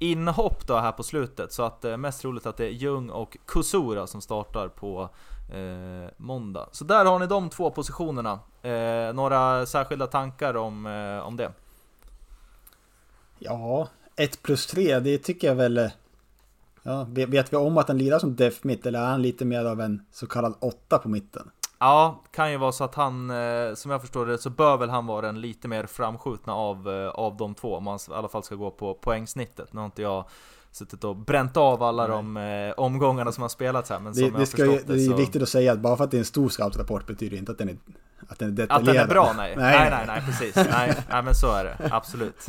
[0.00, 1.52] inhopp då här på slutet.
[1.52, 5.08] Så att eh, mest troligt att det är Ljung och Kusura som startar på
[5.52, 6.68] eh, måndag.
[6.72, 8.40] Så där har ni de två positionerna.
[8.62, 11.52] Eh, några särskilda tankar om, eh, om det?
[13.38, 15.78] Ja, 1 plus 3, det tycker jag väl...
[15.78, 15.90] Eh,
[16.82, 19.64] ja, vet vi om att han lirar som def mitt eller är han lite mer
[19.64, 21.50] av en så kallad 8 på mitten?
[21.80, 24.90] Ja, kan ju vara så att han, eh, som jag förstår det, så bör väl
[24.90, 28.28] han vara den lite mer framskjutna av, eh, av de två, om man i alla
[28.28, 29.72] fall ska gå på poängsnittet.
[29.72, 30.24] Nu har inte jag
[30.70, 32.16] suttit och bränt av alla Nej.
[32.16, 34.86] de eh, omgångarna som har spelats här, men som Det, jag det, ska ju, förstått
[34.86, 35.16] det är det så...
[35.16, 37.52] viktigt att säga att bara för att det är en stor scoutrapport betyder det inte
[37.52, 37.76] att den är,
[38.28, 38.96] att den är Att detaljerad.
[38.96, 39.32] den är bra?
[39.36, 39.54] Nej.
[39.58, 40.56] Nej, Nej, nej, nej, precis.
[40.56, 41.88] Nej, nej, men så är det.
[41.92, 42.48] Absolut.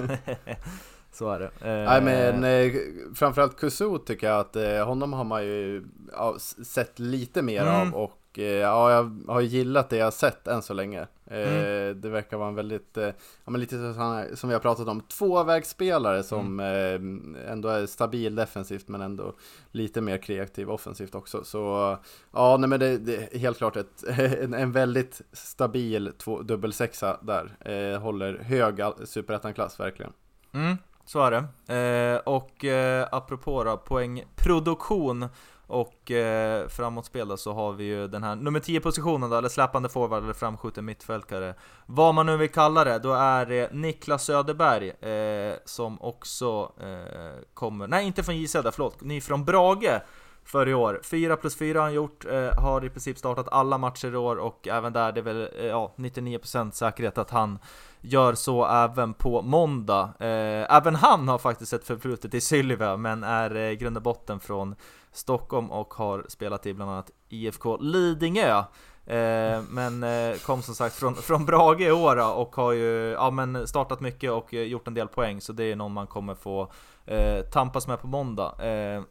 [1.13, 1.46] så är det.
[1.46, 2.74] Eh, Nej men eh,
[3.15, 7.74] framförallt Kusu tycker jag att eh, honom har man ju ja, sett lite mer Mm.
[7.94, 11.00] av och eh, ja, jag har gillat det jag har sett än så länge.
[11.26, 12.02] Eh, Mm.
[12.02, 13.04] Det verkar vara en väldigt, eh,
[13.46, 17.38] ja men lite så här, som vi har pratat om, tvåvägsspelare som Mm.
[17.48, 19.34] ändå är stabil defensivt men ändå
[19.72, 21.44] lite mer kreativ offensivt också.
[21.44, 21.98] Så
[22.32, 27.17] ja, nej men det, det är helt klart ett, en, en väldigt stabil två, dubbelsexa
[27.22, 27.98] där.
[27.98, 30.13] Håller hög superettan-klass verkligen.
[30.54, 31.74] Mm, så är det.
[31.76, 35.26] Eh, och eh, apropå då, poängproduktion
[35.72, 39.50] och eh, framåtspel då, så har vi ju den här nummer 10 positionen då, eller
[39.50, 41.56] släpande forward eller framskjuten mittfältare.
[41.86, 47.44] Vad man nu vill kalla det, då är det Niklas Söderberg eh, som också eh,
[47.54, 50.02] kommer, nej inte från JC förlåt, ny från Brage
[50.44, 51.00] för i år.
[51.04, 54.36] 4 plus 4 har han gjort, eh, har i princip startat alla matcher i år
[54.36, 57.60] och även där det är väl eh, ja, 99% säkerhet att han
[58.02, 60.14] gör så även på måndag.
[60.20, 64.04] Eh, även han har faktiskt ett förflutet i Sylvia, men är eh, i grund och
[64.04, 64.76] botten från
[65.12, 68.64] Stockholm och har spelat i bland annat IFK Lidingö.
[69.06, 73.32] Eh, men eh, kom som sagt från, från Brage i år och har ju ja,
[73.32, 76.36] men startat mycket och eh, gjort en del poäng, så det är någon man kommer
[76.36, 76.72] få
[77.06, 78.56] eh, tampas med på måndag.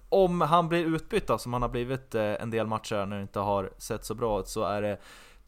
[0.09, 3.41] Om han blir utbytt då, som han har blivit en del matcher när det inte
[3.41, 4.99] har sett så bra ut, så är det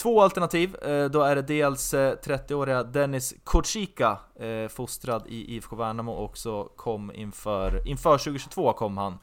[0.03, 5.77] Två alternativ, eh, då är det dels eh, 30-åriga Dennis Kocika, eh, fostrad i IFK
[5.77, 9.19] Värnamo också kom inför, inför 2022 kom han.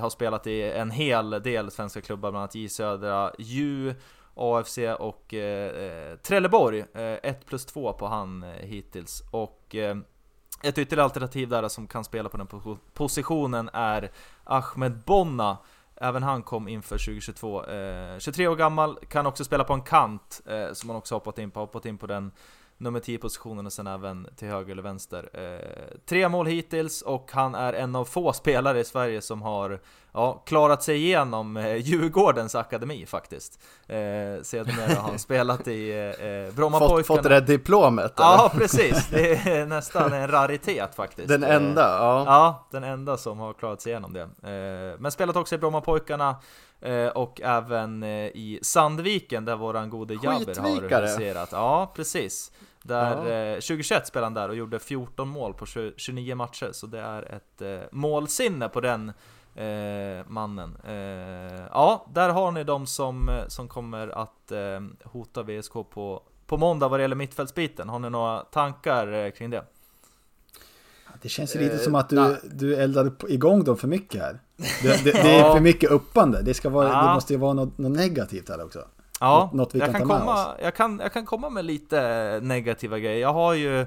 [0.00, 3.94] Har spelat i en hel del svenska klubbar, bland annat J Södra, Ju,
[4.34, 5.34] AFC och
[6.22, 6.84] Trelleborg.
[6.94, 9.22] 1 plus 2 på han hittills.
[9.30, 9.74] Och
[10.62, 14.10] ett ytterligare alternativ där som kan spela på den positionen är
[14.44, 15.58] Ahmed Bonna
[16.00, 17.64] även han kom inför 2022.
[18.18, 21.38] 23 eh, år gammal, kan också spela på en kant, eh, som han också hoppat
[21.38, 22.32] in på, hoppat in på den
[22.80, 25.30] nummer 10 positionen och sen även till höger eller vänster.
[25.32, 29.80] Eh, tre mål hittills och han är en av få spelare i Sverige som har
[30.12, 33.60] ja, klarat sig igenom eh, Djurgårdens akademi faktiskt.
[33.86, 33.96] Eh,
[34.42, 36.96] sedermera har han spelat i eh, Brommapojkarna.
[36.96, 38.20] Fått, fått det där diplomet?
[38.20, 38.28] Eller?
[38.28, 39.08] Ja, precis.
[39.10, 41.28] Det är nästan en raritet faktiskt.
[41.28, 41.82] Den enda?
[41.82, 42.24] Ja.
[42.26, 44.22] Ja, den enda som har klarat sig igenom det.
[44.22, 46.36] Eh, men spelat också i Brommapojkarna.
[46.80, 51.48] Eh, och även eh, i Sandviken där våran gode Jabber har huserat.
[51.52, 52.52] Ja, precis.
[52.82, 53.54] Där, ja.
[53.54, 55.66] 2021 spelade han där och gjorde 14 mål på
[55.96, 59.12] 29 matcher, så det är ett eh, målsinne på den
[59.54, 60.76] eh, mannen.
[60.84, 66.56] Eh, ja, där har ni de som, som kommer att eh, hota VSK på, på
[66.56, 67.88] måndag vad det gäller mittfältsbiten.
[67.88, 69.64] Har ni några tankar eh, kring det?
[71.22, 74.40] Det känns ju lite som att du, du eldade igång dem för mycket här.
[74.82, 76.42] Det, det, det är för mycket uppande.
[76.42, 77.06] Det, ska vara, ja.
[77.06, 78.84] det måste ju vara något, något negativt här också.
[79.20, 82.98] Ja, något vi jag, kan, kan komma, jag, kan, jag kan komma med lite negativa
[82.98, 83.20] grejer.
[83.20, 83.86] Jag har ju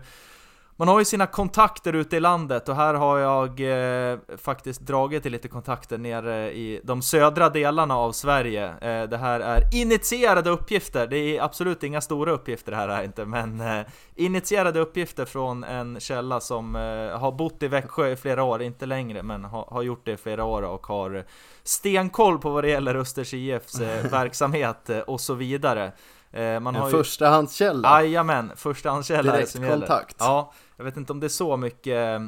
[0.84, 5.24] man har ju sina kontakter ute i landet och här har jag eh, faktiskt dragit
[5.24, 8.67] till lite kontakter nere i de södra delarna av Sverige.
[8.82, 13.04] Eh, det här är initierade uppgifter, det är absolut inga stora uppgifter det här är
[13.04, 18.15] inte, men eh, initierade uppgifter från en källa som eh, har bott i Växjö i
[18.15, 21.24] flera år, inte längre, men ha, har gjort det i flera år och har
[21.63, 25.91] stenkoll på vad det gäller Östers IFs eh, verksamhet eh, och så vidare.
[26.34, 26.98] Man en har ju...
[26.98, 28.02] förstahandskälla?
[28.02, 30.22] Jajamän, förstahandskälla Direkt som kontakt?
[30.22, 30.32] Gäller.
[30.32, 32.22] Ja, jag vet inte om det är så mycket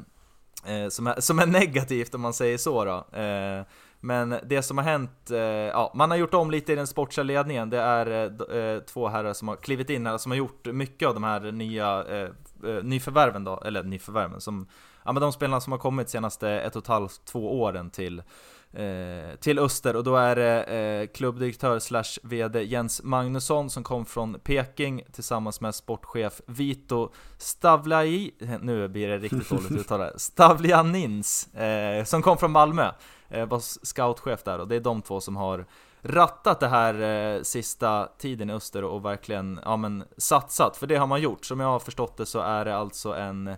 [0.66, 3.20] eh, som, är, som är negativt om man säger så då.
[3.20, 3.66] Eh,
[4.00, 7.24] men det som har hänt, eh, ja, man har gjort om lite i den sportsliga
[7.24, 7.70] ledningen.
[7.70, 8.08] Det är
[8.52, 11.24] eh, eh, två herrar som har klivit in här, som har gjort mycket av de
[11.24, 12.30] här nya eh,
[12.84, 14.68] nyförvärven då, eller nyförvärven som,
[15.04, 18.24] ja men de spelarna som har kommit senaste ett och ett halvt, två åren till
[18.76, 24.06] Eh, till Öster och då är det eh, klubbdirektör slash VD Jens Magnusson som kom
[24.06, 32.04] från Peking tillsammans med sportchef Vito Stavlai, nu blir det riktigt dåligt uttalat, Stavlianins eh,
[32.04, 32.92] som kom från Malmö,
[33.30, 35.66] eh, var scoutchef där och det är de två som har
[36.02, 40.96] rattat det här eh, sista tiden i Öster och verkligen ja, men, satsat, för det
[40.96, 41.46] har man gjort.
[41.46, 43.56] Som jag har förstått det så är det alltså en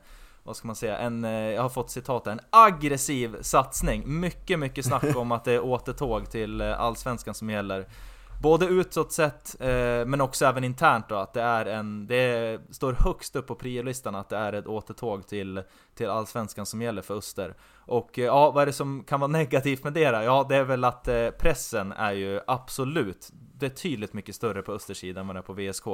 [0.47, 4.19] vad ska man säga, en, eh, jag har fått citat en aggressiv satsning.
[4.19, 7.87] Mycket, mycket snack om att det är återtåg till eh, Allsvenskan som gäller.
[8.41, 12.93] Både utåt sett, eh, men också även internt då, att det är en, det står
[12.93, 15.61] högst upp på priolistan att det är ett återtåg till,
[15.95, 17.55] till Allsvenskan som gäller för Öster.
[17.75, 20.23] Och eh, ja, vad är det som kan vara negativt med det då?
[20.23, 25.21] Ja, det är väl att eh, pressen är ju absolut betydligt mycket större på Östersidan
[25.21, 25.85] än vad det är på VSK.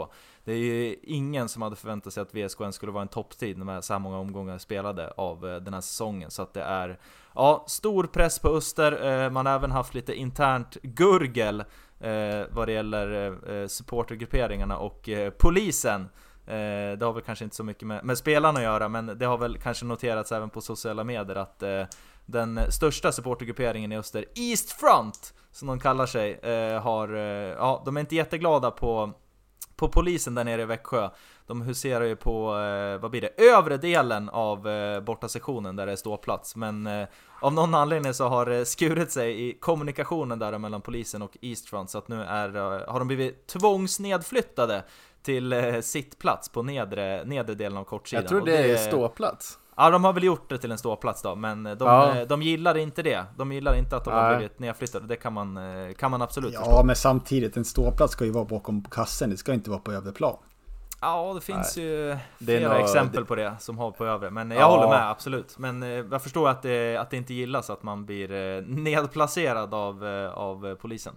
[0.43, 3.57] Det är ju ingen som hade förväntat sig att VSK ens skulle vara en topptid
[3.57, 6.31] med så här många omgångar spelade av eh, den här säsongen.
[6.31, 6.99] Så att det är,
[7.35, 9.29] ja, stor press på Öster.
[9.29, 11.63] Man har även haft lite internt gurgel
[11.99, 16.01] eh, vad det gäller eh, supportergrupperingarna och eh, polisen.
[16.47, 19.25] Eh, det har väl kanske inte så mycket med, med spelarna att göra, men det
[19.25, 21.63] har väl kanske noterats även på sociala medier att
[22.25, 27.21] den största supportergrupperingen i Öster, East Front, som de kallar sig, eh, har, eh,
[27.57, 29.13] ja, de är inte jätteglada på,
[29.75, 31.09] på polisen där nere i Växjö.
[31.47, 35.91] De huserar ju på, eh, vad blir det, övre delen av eh, bortasektionen där det
[35.91, 36.55] är ståplats.
[36.55, 37.07] Men eh,
[37.41, 41.89] av någon anledning så har det skurit sig i kommunikationen där mellan polisen och Eastfront
[41.89, 44.83] så att nu är, eh, har de blivit tvångsnedflyttade
[45.23, 48.23] till eh, sittplats på nedre, nedre delen av kortsidan.
[48.23, 49.59] Jag tror det, det är ståplats.
[49.75, 52.25] Ja, de har väl gjort det till en ståplats då, men de, ja.
[52.25, 53.25] de gillar inte det.
[53.37, 54.23] De gillar inte att de Nej.
[54.23, 56.75] har blivit nedflyttade, det kan man, eh, kan man absolut ja, förstå.
[56.75, 59.91] Ja, men samtidigt, en ståplats ska ju vara bakom kassen, det ska inte vara på
[59.91, 60.37] övre plan.
[61.03, 61.85] Ja, det finns Nej.
[61.85, 64.65] ju flera nog, exempel på det som har på övre, men jag ja.
[64.65, 65.57] håller med absolut.
[65.57, 69.73] Men eh, jag förstår att det, att det inte gillas att man blir eh, nedplacerad
[69.73, 71.15] av, av polisen.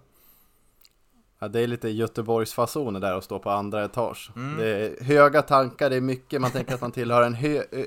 [1.39, 4.31] Ja, det är lite Göteborgsfasoner där att stå på andra etage.
[4.35, 4.57] Mm.
[4.57, 7.37] Det är höga tankar, det är mycket, man tänker att man tillhör en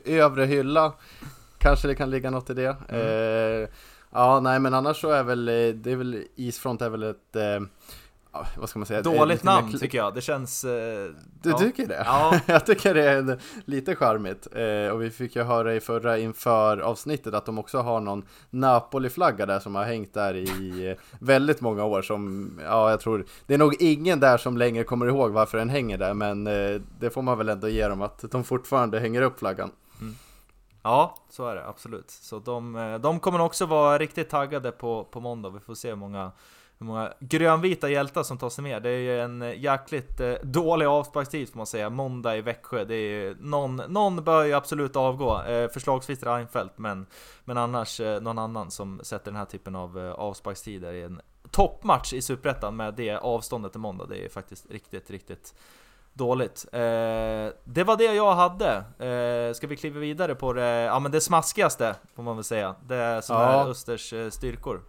[0.04, 0.92] övre hylla.
[1.58, 2.76] Kanske det kan ligga något i det.
[2.88, 3.62] Mm.
[3.62, 3.68] Eh,
[4.10, 7.36] ja, nej men annars så är väl, eh, det är väl Isfront är väl ett
[7.36, 7.60] eh,
[8.56, 9.02] vad ska man säga?
[9.02, 10.64] Dåligt namn tycker jag, det känns...
[10.64, 11.10] Eh,
[11.42, 11.58] du ja.
[11.58, 12.02] tycker det?
[12.06, 12.40] Ja.
[12.46, 14.46] jag tycker det är lite charmigt.
[14.52, 18.24] Eh, och vi fick ju höra i förra inför avsnittet att de också har någon
[18.50, 23.26] Napoli-flagga där som har hängt där i eh, väldigt många år som, ja jag tror,
[23.46, 26.80] det är nog ingen där som längre kommer ihåg varför den hänger där men eh,
[27.00, 29.70] det får man väl ändå ge dem att de fortfarande hänger upp flaggan.
[30.00, 30.14] Mm.
[30.82, 32.10] Ja, så är det absolut.
[32.10, 35.88] Så de, eh, de kommer också vara riktigt taggade på, på måndag, vi får se
[35.88, 36.32] hur många
[36.80, 38.82] hur många grönvita hjältar som tar sig med.
[38.82, 41.90] Det är ju en jäkligt eh, dålig avsparkstid får man säga.
[41.90, 42.84] Måndag i Växjö.
[42.84, 45.42] Det är någon, någon bör ju absolut avgå.
[45.42, 47.06] Eh, förslagsvis Reinfeldt, men,
[47.44, 51.20] men annars eh, någon annan som sätter den här typen av eh, avsparkstider i en
[51.50, 54.06] toppmatch i Superettan med det avståndet till måndag.
[54.06, 55.54] Det är faktiskt riktigt, riktigt
[56.12, 56.66] dåligt.
[56.72, 56.80] Eh,
[57.64, 58.76] det var det jag hade.
[58.76, 62.74] Eh, ska vi kliva vidare på det, ja men det smaskigaste får man väl säga.
[62.86, 63.42] Det som ja.
[63.42, 64.82] är Östers eh, styrkor.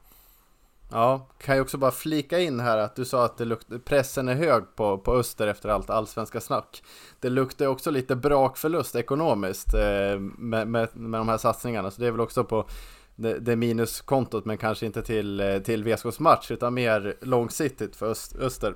[0.92, 4.28] Ja, kan ju också bara flika in här att du sa att det lukt, pressen
[4.28, 6.84] är hög på, på Öster efter allt allsvenska snack.
[7.20, 12.08] Det luktar också lite brakförlust ekonomiskt eh, med, med, med de här satsningarna, så det
[12.08, 12.68] är väl också på
[13.16, 18.10] det, det minuskontot, men kanske inte till, eh, till VSKs match, utan mer långsiktigt för
[18.10, 18.76] Öst, Öster.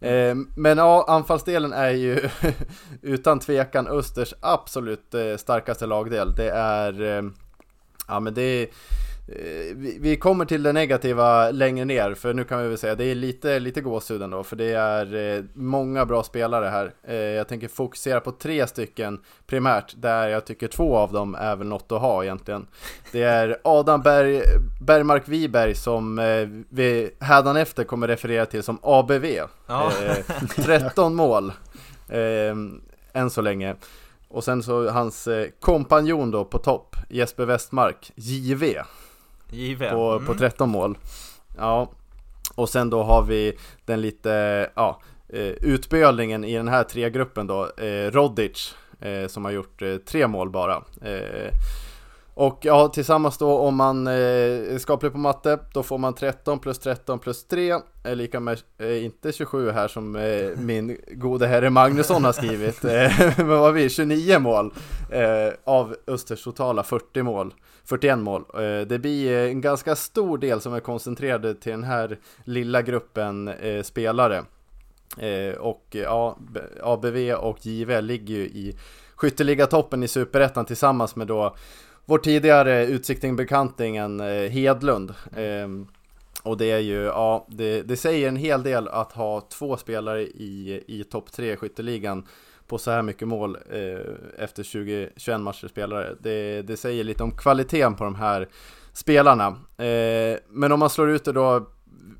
[0.00, 2.28] Eh, men ja, anfallsdelen är ju
[3.02, 6.34] utan tvekan Östers absolut eh, starkaste lagdel.
[6.34, 7.22] Det är, eh,
[8.08, 8.68] ja men det är
[10.00, 13.14] vi kommer till det negativa längre ner, för nu kan vi väl säga det är
[13.14, 16.94] lite, lite gåshud ändå, för det är eh, många bra spelare här.
[17.02, 21.56] Eh, jag tänker fokusera på tre stycken primärt, där jag tycker två av dem är
[21.56, 22.66] väl något att ha egentligen.
[23.12, 24.42] Det är Adam Berg,
[24.80, 26.16] Bergmark Wiberg som
[26.68, 27.10] vi
[27.58, 29.24] efter kommer referera till som ABV.
[29.66, 29.92] Ja.
[30.56, 31.52] 13 mål,
[33.12, 33.74] än så länge.
[34.28, 35.28] Och sen så hans
[35.60, 38.74] kompanjon då på topp, Jesper Westmark, JV.
[39.54, 39.90] Given.
[39.90, 40.26] På, mm.
[40.26, 40.98] på 13 mål.
[41.58, 41.90] Ja,
[42.54, 47.70] och sen då har vi den lite, ja, eh, utbölingen i den här tre-gruppen då,
[47.76, 50.82] eh, Rodic, eh, som har gjort eh, tre mål bara.
[51.02, 51.50] Eh,
[52.34, 56.78] och ja, tillsammans då om man eh, skapar på matte, då får man 13 plus
[56.78, 60.12] 13 plus 3 är lika med, inte 27 här som
[60.56, 64.74] min gode herre Magnusson har skrivit, men vad vi 29 mål
[65.64, 68.44] av Östers totala 40 mål, 41 mål.
[68.54, 72.82] Eh, det blir eh, en ganska stor del som är koncentrerade till den här lilla
[72.82, 74.44] gruppen eh, spelare.
[75.58, 76.38] och ja,
[76.82, 78.76] ABV och JV ligger ju i
[79.14, 81.56] skytteligatoppen i Superettan tillsammans med då
[82.04, 84.20] vår tidigare utsikting-bekantingen
[84.50, 85.14] Hedlund.
[86.42, 90.22] Och det är ju, ja, det, det, säger en hel del att ha två spelare
[90.22, 92.26] i, i topp tre skytteligan
[92.66, 96.14] på så här mycket mål eh, efter 20, 21 matcher spelare.
[96.20, 98.48] Det, det säger lite om kvaliteten på de här
[98.92, 99.46] spelarna.
[99.76, 101.66] Eh, men om man slår ut det då,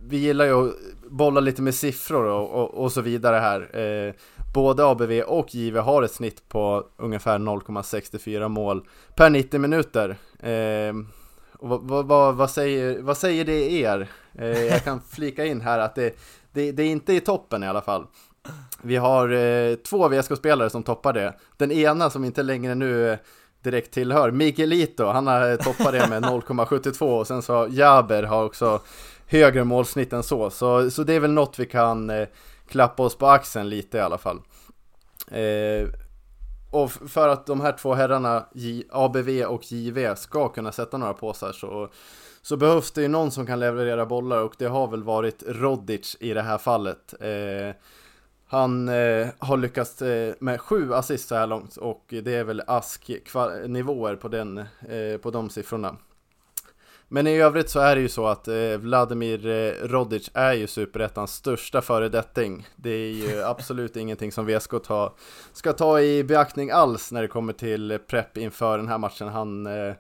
[0.09, 0.75] vi gillar ju att
[1.11, 3.79] bolla lite med siffror och, och, och så vidare här.
[3.79, 4.15] Eh,
[4.55, 8.85] Både ABV och JV har ett snitt på ungefär 0,64 mål
[9.17, 10.17] per 90 minuter.
[10.41, 10.95] Eh,
[11.53, 14.09] och vad, vad, vad, säger, vad säger det er?
[14.39, 16.17] Eh, jag kan flika in här att det,
[16.53, 18.07] det, det är inte i toppen i alla fall.
[18.83, 21.35] Vi har eh, två VSK-spelare som toppar det.
[21.57, 23.19] Den ena som inte längre nu
[23.63, 28.81] direkt tillhör Miguelito, han har toppat det med 0,72 och sen så Jaber har också
[29.27, 30.51] högre målsnitt än så.
[30.51, 32.29] Så, så det är väl något vi kan eh,
[32.69, 34.41] klappa oss på axeln lite i alla fall.
[35.31, 35.89] Eh,
[36.71, 41.13] och för att de här två herrarna, J, ABV och JV, ska kunna sätta några
[41.13, 41.89] påsar så,
[42.43, 46.17] så behövs det ju någon som kan leverera bollar och det har väl varit Rodic
[46.21, 47.15] i det här fallet.
[47.21, 47.77] Eh,
[48.55, 52.63] han eh, har lyckats eh, med sju assist så här långt och det är väl
[52.67, 55.97] ask-nivåer på, den, eh, på de siffrorna.
[57.09, 60.67] Men i övrigt så är det ju så att eh, Vladimir eh, Rodic är ju
[60.67, 62.67] superettans största föredetting.
[62.77, 65.15] Det är ju absolut ingenting som VSK ta,
[65.53, 69.29] ska ta i beaktning alls när det kommer till prepp inför den här matchen.
[69.29, 69.95] Han, eh,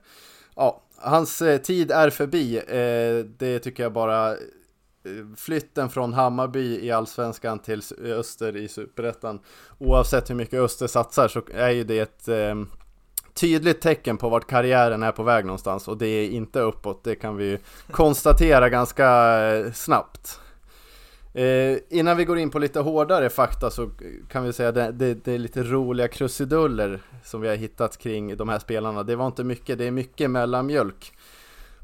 [0.57, 2.62] ja, hans tid är förbi.
[3.38, 4.37] Det tycker jag bara
[5.37, 9.40] flytten från Hammarby i Allsvenskan till Öster i Superettan
[9.79, 12.29] Oavsett hur mycket Öster satsar så är ju det ett
[13.35, 17.14] tydligt tecken på vart karriären är på väg någonstans och det är inte uppåt, det
[17.14, 17.59] kan vi
[17.90, 20.40] konstatera ganska eh, snabbt.
[21.35, 23.90] Eh, innan vi går in på lite hårdare fakta så
[24.29, 27.99] kan vi säga att det, det, det, är lite roliga krusiduller som vi har hittat
[27.99, 29.03] kring de här spelarna.
[29.03, 31.12] Det var inte mycket, det är mycket mellanmjölk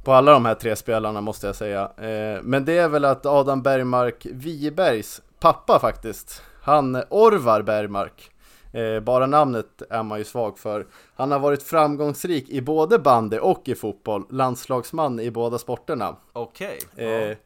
[0.04, 1.82] på alla de här tre spelarna måste jag säga.
[1.96, 8.30] Eh, men det är väl att Adam Bergmark Wibergs pappa faktiskt, han Orvar Bergmark,
[8.72, 10.86] Eh, bara namnet är man ju svag för.
[11.14, 16.16] Han har varit framgångsrik i både bandy och i fotboll, landslagsman i båda sporterna.
[16.32, 16.78] Okej.
[16.92, 17.30] Okay.
[17.30, 17.36] Eh,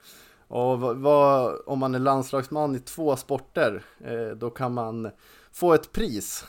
[0.49, 5.11] och vad, om man är landslagsman i två sporter, eh, då kan man
[5.53, 6.45] få ett pris.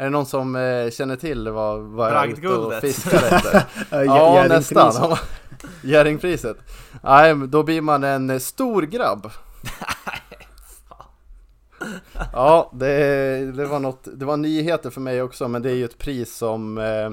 [0.00, 3.62] Är det någon som eh, känner till vad, vad jag är ute och fiskar efter?
[4.04, 5.16] ja, nästan.
[5.82, 6.56] Jerringpriset.
[7.02, 9.30] Nej, då blir man en stor grabb.
[12.32, 15.84] ja, det, det, var något, det var nyheter för mig också, men det är ju
[15.84, 17.10] ett pris som eh,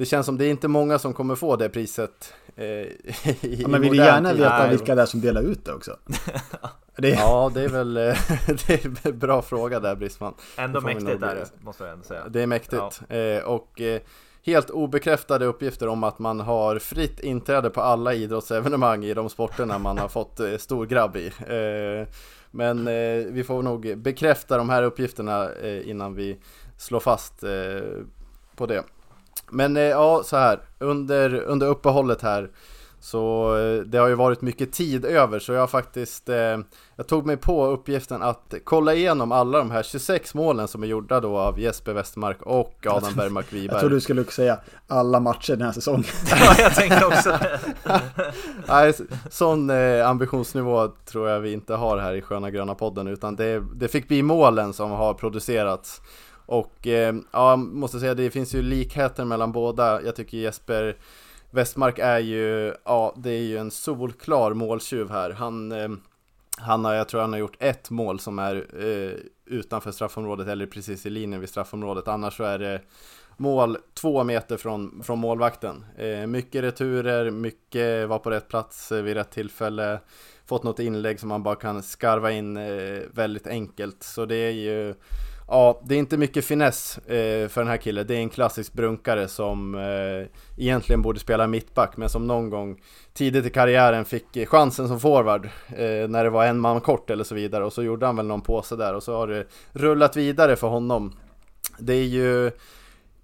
[0.00, 3.80] det känns som det är inte många som kommer få det priset i, ja, men
[3.80, 4.70] vill du gärna veta Nej.
[4.70, 5.96] vilka det är som delar ut det också?
[6.96, 7.08] det...
[7.08, 7.94] Ja, det är väl
[8.66, 10.34] det är en bra fråga där Brisman.
[10.56, 12.28] Ändå mäktigt är det, måste jag ändå säga.
[12.28, 13.02] Det är mäktigt.
[13.08, 13.44] Ja.
[13.44, 13.80] och
[14.42, 19.78] helt obekräftade uppgifter om att man har fritt inträde på alla idrottsevenemang i de sporterna
[19.78, 21.32] man har fått stor grabb i.
[22.50, 22.84] Men
[23.34, 25.48] vi får nog bekräfta de här uppgifterna
[25.84, 26.38] innan vi
[26.76, 27.44] slår fast
[28.56, 28.84] på det.
[29.50, 30.60] Men eh, ja, så här.
[30.78, 32.50] Under, under uppehållet här
[33.00, 36.58] så eh, det har ju varit mycket tid över så jag har faktiskt eh,
[36.96, 40.86] Jag tog mig på uppgiften att kolla igenom alla de här 26 målen som är
[40.86, 43.68] gjorda då av Jesper Westmark och Adam Bergmark Wiberg.
[43.72, 46.04] Jag trodde du skulle säga alla matcher den här säsongen.
[46.30, 47.38] Ja, jag tänkte också
[48.68, 48.94] Nej,
[49.30, 53.62] sån eh, ambitionsnivå tror jag vi inte har här i Sköna Gröna podden utan det,
[53.74, 56.02] det fick bli målen som har producerats
[56.50, 60.02] och eh, ja, måste säga det finns ju likheter mellan båda.
[60.02, 60.96] Jag tycker Jesper
[61.50, 65.30] Westmark är ju, ja det är ju en solklar måltjuv här.
[65.30, 65.88] Han, eh,
[66.58, 69.14] han har, jag tror han har gjort ett mål som är eh,
[69.46, 72.08] utanför straffområdet eller precis i linjen vid straffområdet.
[72.08, 72.80] Annars så är det
[73.36, 75.84] mål två meter från, från målvakten.
[75.98, 80.00] Eh, mycket returer, mycket var på rätt plats eh, vid rätt tillfälle.
[80.46, 84.02] Fått något inlägg som man bara kan skarva in eh, väldigt enkelt.
[84.02, 84.94] Så det är ju
[85.52, 88.06] Ja, det är inte mycket finess eh, för den här killen.
[88.06, 90.26] Det är en klassisk brunkare som eh,
[90.56, 92.80] egentligen borde spela mittback, men som någon gång
[93.12, 97.24] tidigt i karriären fick chansen som forward eh, när det var en man kort eller
[97.24, 97.64] så vidare.
[97.64, 100.68] Och så gjorde han väl någon påse där och så har det rullat vidare för
[100.68, 101.12] honom.
[101.78, 102.50] Det är ju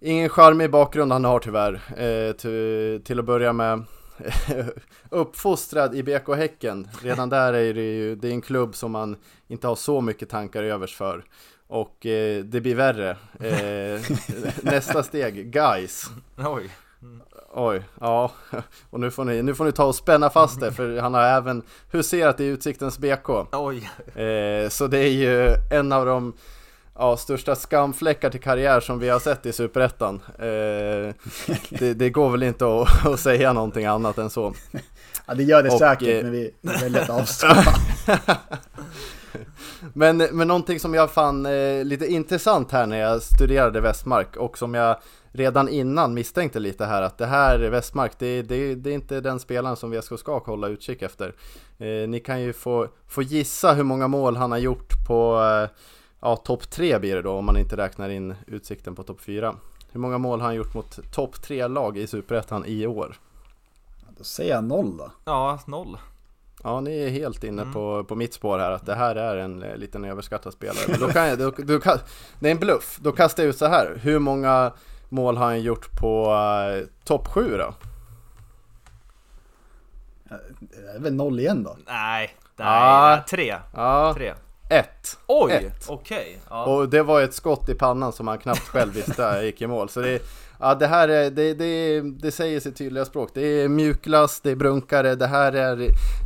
[0.01, 3.85] ingen charmig bakgrund han har tyvärr, eh, till, till att börja med.
[5.11, 6.89] uppfostrad i BK Häcken.
[7.03, 9.17] Redan där är det ju, det är en klubb som man
[9.49, 11.25] inte har så mycket tankar övers för.
[11.69, 13.17] Och eh, det blir värre.
[13.41, 14.01] Eh,
[14.63, 16.11] nästa steg, guys.
[16.37, 16.71] Oj.
[17.03, 17.23] Mm.
[17.55, 18.33] Oj, ja.
[18.91, 21.23] Och nu får, ni, nu får ni ta och spänna fast det för han har
[21.23, 23.29] även huserat i Utsiktens BK.
[23.53, 23.91] Oj.
[24.23, 26.33] Eh, så det är ju en av de
[26.99, 30.23] ja, största skamfläckar till karriär som vi har sett i Superettan.
[30.39, 31.15] Eh,
[31.69, 34.55] det, det, går väl inte att, att, säga någonting annat än så.
[35.27, 37.47] Ja, det gör det och, säkert, eh, men vi väljer att avstå.
[39.93, 44.59] Men, men någonting som jag fann eh, lite intressant här när jag studerade Västmark och
[44.59, 44.97] som jag
[45.33, 49.41] redan innan misstänkte lite här att det här Västmark, det, det, det är inte den
[49.41, 51.35] spelaren som VSK ska hålla utkik efter.
[51.79, 55.71] Eh, ni kan ju få, få gissa hur många mål han har gjort på eh,
[56.21, 59.57] ja, topp 3 blir det då om man inte räknar in utsikten på topp 4.
[59.93, 63.17] Hur många mål har han gjort mot topp 3-lag i Superettan i år?
[64.19, 65.11] Då säger jag noll då.
[65.25, 65.99] Ja, noll.
[66.63, 67.75] Ja, ni är helt inne mm.
[67.75, 70.85] på, på mitt spår här att det här är en eh, liten överskattad spelare.
[70.89, 71.79] Men då kan jag, då, då,
[72.39, 72.99] det är en bluff.
[73.01, 73.99] Då kastar jag ut så här.
[74.03, 74.73] Hur många
[75.09, 77.75] mål har han gjort på uh, topp 7 då?
[80.61, 81.77] Det är väl noll igen då?
[81.87, 83.57] Nej, nej ah, tre.
[83.73, 84.35] Ah, tre.
[84.71, 85.19] Ett.
[85.27, 85.95] Oj, okej.
[85.97, 86.37] Okay.
[86.51, 86.65] Ja.
[86.65, 89.89] Och det var ett skott i pannan som han knappt själv visste gick i mål.
[89.89, 90.23] Så det,
[90.61, 93.31] Ja, det här är, det, det, det säger sitt tydliga språk.
[93.35, 95.77] Det är mjukglass, det är brunkare, det här är...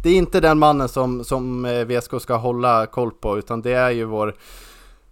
[0.03, 3.73] Det är inte den mannen som, som eh, VSK ska hålla koll på, utan det
[3.73, 4.35] är ju vår,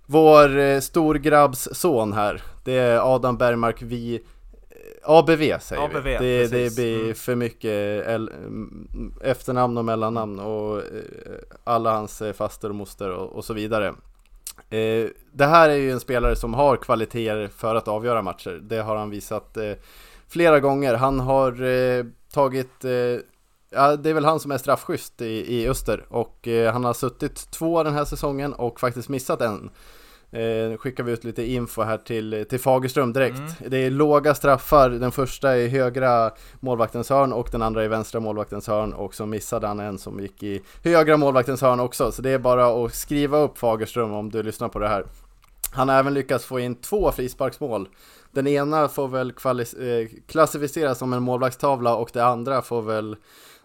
[0.07, 2.43] vår eh, storgrabbs son här.
[2.65, 4.15] Det är Adam Bergmark, vi...
[4.15, 4.21] Eh,
[5.03, 6.17] ABV säger ABV, vi.
[6.19, 7.15] Det, det blir mm.
[7.15, 8.07] för mycket
[9.25, 10.83] efternamn och mellannamn och
[11.65, 13.95] alla hans faster och moster och, och så vidare.
[14.71, 18.61] Eh, det här är ju en spelare som har kvaliteter för att avgöra matcher.
[18.63, 19.73] Det har han visat eh,
[20.29, 20.95] flera gånger.
[20.95, 22.93] Han har eh, tagit, eh,
[23.71, 26.95] ja det är väl han som är straffschysst i, i Öster och eh, han har
[26.95, 29.71] suttit två den här säsongen och faktiskt missat en.
[30.31, 33.39] Eh, skickar vi ut lite info här till, till Fagerström direkt.
[33.39, 33.53] Mm.
[33.67, 38.21] Det är låga straffar, den första i högra målvaktens hörn och den andra i vänstra
[38.21, 42.13] målvaktens hörn och så missade han en som gick i högra målvaktens hörn också.
[42.13, 45.05] Så det är bara att skriva upp Fagerström om du lyssnar på det här.
[45.73, 47.89] Han har även lyckats få in två frisparksmål.
[48.33, 53.17] Den ena får väl eh, klassificeras som en målvaktstavla och det andra får väl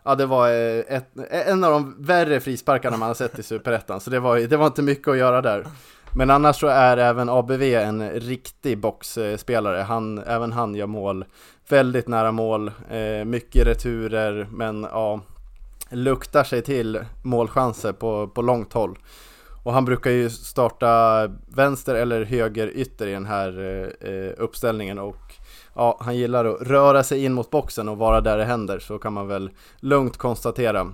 [0.05, 3.99] Ja det var eh, ett, en av de värre frisparkarna man har sett i Superettan,
[3.99, 5.67] så det var, det var inte mycket att göra där.
[6.15, 9.81] Men annars så är även ABV en riktig boxspelare.
[9.81, 11.25] Han, även han gör mål.
[11.69, 15.19] Väldigt nära mål, eh, mycket returer, men ja,
[15.89, 18.97] luktar sig till målchanser på, på långt håll.
[19.63, 24.99] Och han brukar ju starta vänster eller höger ytter i den här eh, eh uppställningen
[24.99, 25.33] och
[25.75, 28.97] ja, han gillar att röra sig in mot boxen och vara där det händer, så
[28.97, 29.49] kan man väl
[29.79, 30.93] lugnt konstatera.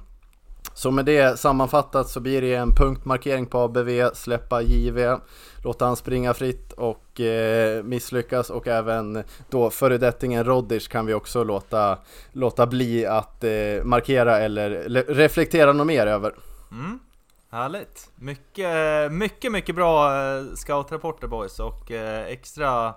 [0.80, 5.18] Så med det sammanfattat så blir det en punktmarkering på ABV, släppa JV,
[5.64, 11.44] låta han springa fritt och eh, misslyckas och även då föredettingen Rodders kan vi också
[11.44, 11.98] låta,
[12.32, 14.70] låta bli att eh, markera eller
[15.08, 16.34] reflektera något mer över.
[16.72, 17.00] Mm.
[17.52, 18.12] Härligt!
[18.16, 22.94] Mycket, mycket, mycket bra eh, scoutrapporter boys och eh, extra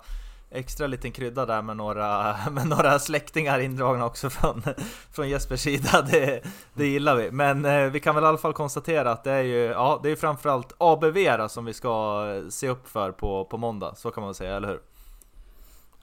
[0.53, 4.61] extra liten krydda där med några, med några släktingar indragna också från,
[5.11, 6.01] från Jespers sida.
[6.11, 6.41] Det,
[6.73, 7.31] det gillar vi.
[7.31, 10.09] Men eh, vi kan väl i alla fall konstatera att det är ju, ja, det
[10.09, 13.95] är framförallt ABV som vi ska se upp för på, på måndag.
[13.95, 14.79] Så kan man väl säga, eller hur?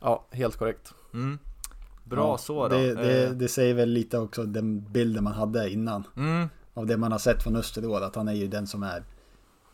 [0.01, 0.95] Ja, helt korrekt.
[1.15, 1.39] Mm.
[2.05, 2.77] Bra ja, så då.
[2.77, 6.07] Det, det, det, säger väl lite också den bilden man hade innan.
[6.17, 9.03] Mm av det man har sett från Österråd, att han är ju den som är...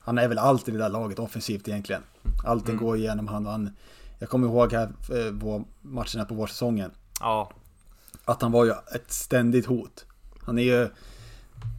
[0.01, 2.03] Han är väl alltid i det där laget offensivt egentligen.
[2.45, 2.85] Allting mm.
[2.85, 3.71] går igenom han och han...
[4.19, 6.91] Jag kommer ihåg här eh, på matcherna på vårsäsongen.
[7.21, 7.51] Ja.
[8.25, 10.07] Att han var ju ett ständigt hot.
[10.41, 10.89] Han är ju...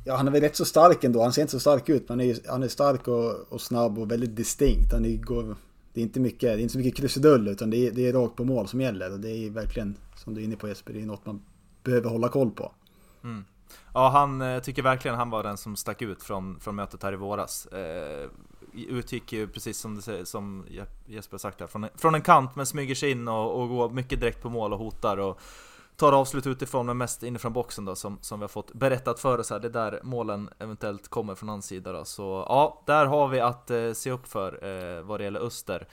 [0.06, 1.22] Ja, han är väl rätt så stark ändå.
[1.22, 4.00] Han ser inte så stark ut, men han är, han är stark och, och snabb
[4.00, 4.94] och väldigt distinkt.
[4.94, 5.56] Han är, går,
[5.94, 8.14] det är inte mycket, det är inte så mycket krusidull, utan det är, det är
[8.14, 9.14] rakt på mål som gäller.
[9.14, 11.42] Och det är verkligen, som du är inne på Jesper, det är något man
[11.84, 12.72] behöver hålla koll på.
[13.24, 13.46] Mm.
[13.94, 17.14] Ja, han eh, tycker verkligen han var den som stack ut från, från mötet här
[17.14, 17.66] i våras.
[17.66, 18.30] Eh,
[18.86, 20.66] utgick ju precis som, det, som
[21.06, 23.90] Jesper sagt här, från, en, från en kant men smyger sig in och, och går
[23.90, 25.40] mycket direkt på mål och hotar och
[25.96, 29.38] tar avslut utifrån men mest inifrån boxen då som, som vi har fått berättat för
[29.38, 29.60] oss här.
[29.60, 32.06] Det är där målen eventuellt kommer från hans sida då.
[32.06, 35.88] Så ja, där har vi att eh, se upp för eh, vad det gäller Öster.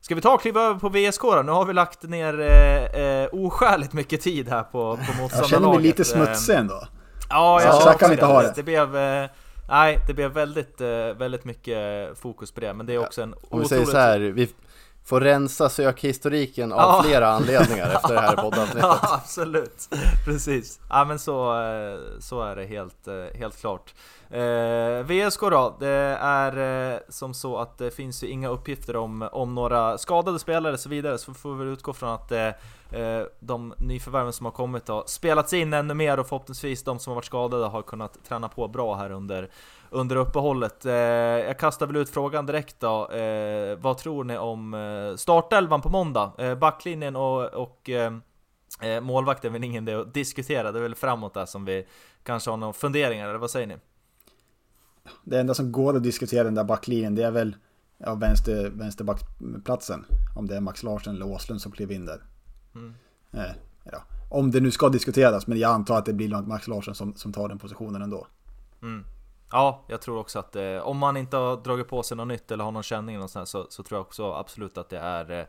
[0.00, 1.42] Ska vi ta och kliva över på VSK då?
[1.42, 5.40] Nu har vi lagt ner eh, eh, oskäligt mycket tid här på, på motståndarlaget.
[5.40, 6.82] Jag känner mig lite smutsig ändå.
[7.30, 8.52] Ja, jag så så kan vi inte ha det.
[8.56, 8.96] Det blev...
[9.68, 11.78] Nej, det blev väldigt, eh, väldigt mycket
[12.18, 14.48] fokus på det, men det är också en Om vi säger så här, vi
[15.04, 17.02] får rensa sökhistoriken av ja.
[17.02, 18.82] flera anledningar efter det här poddavsnittet.
[18.82, 19.88] Ja, absolut.
[20.24, 20.80] Precis.
[20.88, 23.94] Ja, men så, eh, så är det helt, helt klart.
[24.32, 29.28] Eh, VSK då, det är eh, som så att det finns ju inga uppgifter om,
[29.32, 32.46] om några skadade spelare och så vidare, så får vi utgå från att eh,
[32.90, 37.10] eh, de nyförvärven som har kommit har spelats in ännu mer och förhoppningsvis de som
[37.10, 39.50] har varit skadade har kunnat träna på bra här under,
[39.92, 40.86] under uppehållet.
[40.86, 45.80] Eh, jag kastar väl ut frågan direkt då, eh, vad tror ni om eh, startelvan
[45.80, 46.56] på måndag?
[46.60, 47.90] Backlinjen och, och
[49.02, 51.86] målvakten väl ingen det att diskutera, det är väl framåt där som vi
[52.22, 53.76] kanske har några funderingar, eller vad säger ni?
[55.24, 57.56] Det enda som går att diskutera den där backlinjen det är väl
[57.98, 60.04] ja, vänster, vänsterbackplatsen.
[60.36, 62.22] Om det är Max Larsson eller Åslund som kliver in där.
[62.74, 62.94] Mm.
[63.32, 63.52] Eh,
[63.84, 64.02] ja.
[64.30, 67.32] Om det nu ska diskuteras, men jag antar att det blir Max Larsson som, som
[67.32, 68.26] tar den positionen ändå.
[68.82, 69.04] Mm.
[69.52, 72.50] Ja, jag tror också att eh, om man inte har dragit på sig något nytt
[72.50, 75.30] eller har någon känning eller sånt så, så tror jag också absolut att det är
[75.30, 75.44] eh,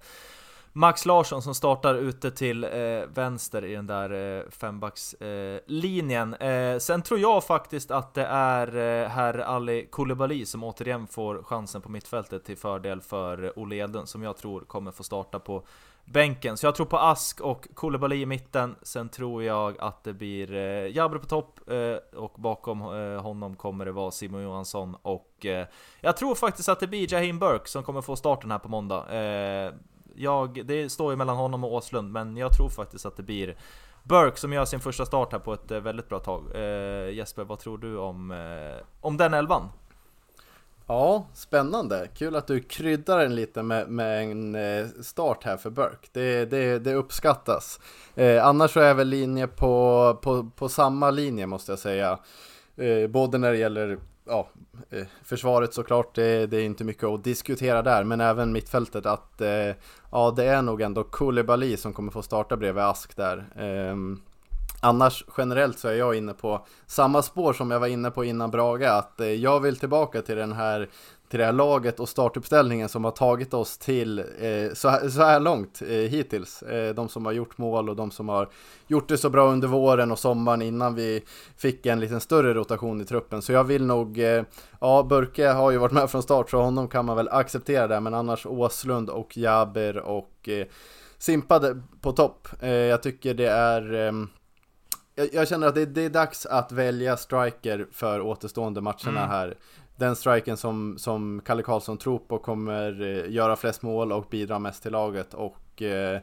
[0.76, 2.70] Max Larsson som startar ute till eh,
[3.14, 6.34] vänster i den där eh, fembackslinjen.
[6.34, 11.44] Eh, sen tror jag faktiskt att det är eh, herr Ali Koulibaly som återigen får
[11.44, 15.40] chansen på mittfältet till fördel för eh, Olle Edlund som jag tror kommer få starta
[15.40, 15.64] på
[16.06, 16.58] bänken.
[16.58, 18.76] Så jag tror på Ask och Koulibaly i mitten.
[18.82, 23.56] Sen tror jag att det blir eh, Jabro på topp eh, och bakom eh, honom
[23.56, 25.68] kommer det vara Simon Johansson och eh,
[26.02, 29.10] jag tror faktiskt att det blir Jaheim Burke som kommer få starten här på måndag.
[29.12, 29.74] Eh,
[30.16, 33.56] jag, det står ju mellan honom och Åslund, men jag tror faktiskt att det blir
[34.04, 36.44] Burke som gör sin första start här på ett eh, väldigt bra tag.
[36.56, 39.70] Eh, Jesper, vad tror du om, eh, om den elvan?
[40.94, 42.08] Ja, spännande.
[42.16, 46.08] Kul att du kryddar den lite med, med en eh, start här för Burke.
[46.12, 47.80] Det, det, det uppskattas.
[48.16, 52.20] Eh, annars så är jag väl linje på, på, på samma linje måste jag säga.
[52.76, 54.48] Eh, både när det gäller ja,
[54.90, 59.42] eh, försvaret såklart, det, det, är inte mycket att diskutera där, men även mittfältet att
[59.42, 59.72] eh,
[60.12, 63.46] ja, det är nog ändå Koulibaly som kommer få starta bredvid Ask där.
[63.56, 64.22] Ehm,
[64.84, 68.52] Annars generellt så är jag inne på samma spår som jag var inne på innan
[68.52, 70.90] Braga, att eh, jag vill tillbaka till den här
[71.30, 75.22] till det här laget och startuppställningen som har tagit oss till eh, så, här, så,
[75.22, 76.64] här, långt eh, hittills.
[76.64, 78.50] Eh, de som har gjort mål och de som har
[78.88, 81.24] gjort det så bra under våren och sommaren innan vi
[81.58, 83.42] fick en liten större rotation i truppen.
[83.42, 84.44] Så jag vill nog, eh,
[84.80, 88.00] ja Burke har ju varit med från start så honom kan man väl acceptera där,
[88.00, 90.68] men annars Åslund och Jaber och eh,
[91.24, 92.48] Simpade på topp.
[92.60, 94.30] Eh, jag tycker det är ehm,
[95.16, 99.30] ehm, jag, känner att det, det, är dags att välja striker för återstående matcherna mm.
[99.30, 99.58] här
[99.96, 104.60] den striken som, som Kalle Karlsson tror på kommer eh, göra flest mål och bidra
[104.60, 106.22] mest till laget och eh,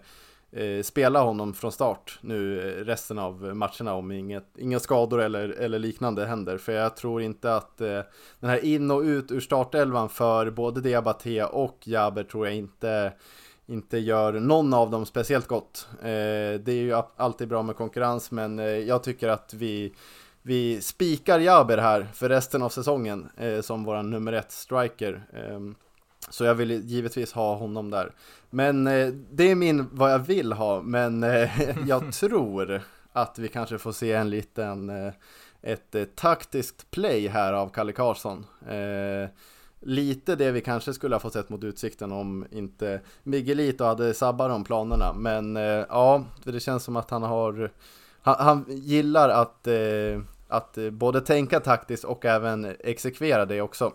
[0.52, 5.48] eh, spela honom från start nu eh, resten av matcherna om inget, inga skador eller,
[5.48, 6.58] eller liknande händer.
[6.58, 8.00] För jag tror inte att eh,
[8.40, 13.12] den här in och ut ur startelvan för både Diabaté och Jaber tror jag inte
[13.70, 15.88] inte gör någon av dem speciellt gott.
[16.00, 19.92] Eh, det är ju alltid bra med konkurrens men jag tycker att vi
[20.42, 25.22] vi spikar Jaber här för resten av säsongen eh, som våran nummer ett striker.
[25.32, 25.60] Eh,
[26.30, 28.12] så jag vill givetvis ha honom där.
[28.50, 33.48] Men eh, det är min, vad jag vill ha, men eh, jag tror att vi
[33.48, 35.12] kanske får se en liten, eh,
[35.62, 38.46] ett eh, taktiskt play här av Kalle Karlsson
[39.80, 44.50] lite det vi kanske skulle ha fått sett mot Utsikten om inte Miguelito hade sabbat
[44.50, 45.12] de planerna.
[45.12, 47.70] Men eh, ja, det känns som att han har
[48.22, 53.92] han, han gillar att, eh, att både tänka taktiskt och även exekvera det också.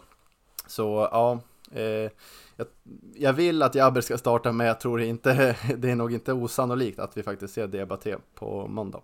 [0.68, 1.40] Så ja,
[1.72, 2.12] eh,
[2.56, 2.68] jag,
[3.16, 7.00] jag, vill att Jabber ska starta men jag tror inte, det är nog inte osannolikt
[7.00, 9.02] att vi faktiskt ser Diabaté på måndag.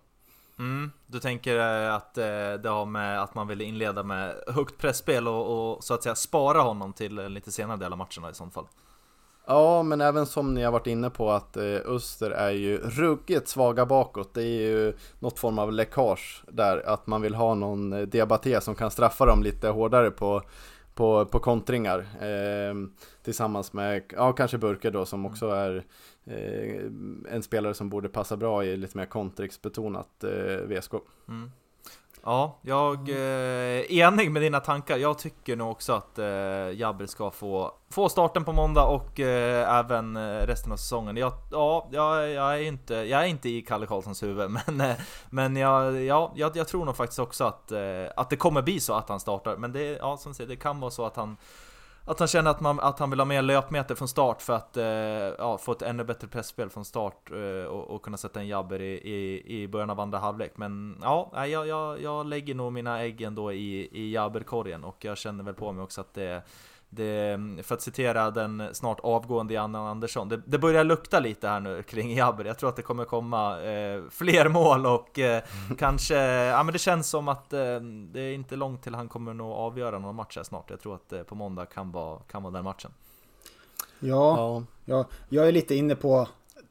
[0.59, 4.77] Mm, du tänker eh, att eh, det har med att man vill inleda med högt
[4.77, 8.33] pressspel och, och så att säga spara honom till lite senare del av matcherna i
[8.33, 8.67] sånt fall?
[9.47, 13.47] Ja, men även som ni har varit inne på att eh, Öster är ju ruggigt
[13.47, 14.33] svaga bakåt.
[14.33, 18.61] Det är ju något form av läckage där, att man vill ha någon eh, Diabaté
[18.61, 20.41] som kan straffa dem lite hårdare på,
[20.93, 21.99] på, på kontringar.
[21.99, 22.73] Eh,
[23.23, 25.83] tillsammans med, ja kanske Burke då som också är eh,
[26.25, 26.85] Eh,
[27.29, 30.93] en spelare som borde passa bra i lite mer kontringsbetonat eh, VSK.
[31.27, 31.51] Mm.
[32.23, 34.97] Ja, jag eh, är enig med dina tankar.
[34.97, 36.25] Jag tycker nog också att eh,
[36.79, 41.17] Jabber ska få, få starten på måndag och eh, även eh, resten av säsongen.
[41.17, 44.95] Jag, ja, jag, jag, är inte, jag är inte i Kalle Karlssons huvud, men, eh,
[45.29, 48.79] men jag, ja, jag, jag, tror nog faktiskt också att, eh, att det kommer bli
[48.79, 49.57] så att han startar.
[49.57, 51.37] Men det, ja, som säger, det kan vara så att han
[52.05, 54.77] att han känner att, man, att han vill ha mer löpmeter från start för att
[54.77, 58.47] eh, ja, få ett ännu bättre pressspel från start eh, och, och, kunna sätta en
[58.47, 60.51] jabber i, i, i början av andra halvlek.
[60.55, 65.17] Men ja, jag, jag, jag lägger nog mina ägg ändå i, i jabberkorgen och jag
[65.17, 66.43] känner väl på mig också att det
[66.93, 71.59] det, för att citera den snart avgående Janne Andersson, det, det, börjar lukta lite här
[71.59, 72.45] nu kring Jabber.
[72.45, 75.43] Jag tror att det kommer komma eh, fler mål och eh,
[75.77, 77.79] kanske, ja men det känns som att eh,
[78.11, 80.69] det är inte långt till han kommer nog avgöra någon match här snart.
[80.69, 82.91] Jag tror att eh, på måndag kan vara, kan vara den matchen.
[83.99, 84.63] Ja, ja.
[84.85, 86.27] ja, jag är lite inne på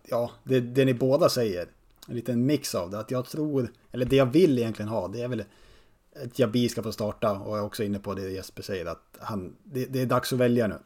[0.08, 1.68] ja, det, det ni båda säger.
[2.08, 2.98] En liten mix av det.
[2.98, 5.44] Att jag tror, eller det jag vill egentligen ha, det är väl
[6.16, 9.18] att Jabi ska få starta och jag är också inne på det Jesper säger att
[9.18, 10.78] han, det, det är dags att välja nu.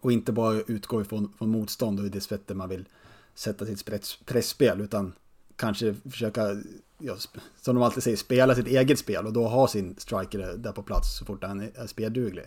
[0.00, 2.88] Och inte bara utgå ifrån från motstånd och det sättet man vill
[3.34, 3.84] sätta sitt
[4.26, 5.12] pressspel utan
[5.56, 6.62] kanske försöka,
[6.98, 7.16] ja,
[7.60, 10.82] som de alltid säger, spela sitt eget spel och då ha sin striker där på
[10.82, 12.44] plats så fort han är spelduglig.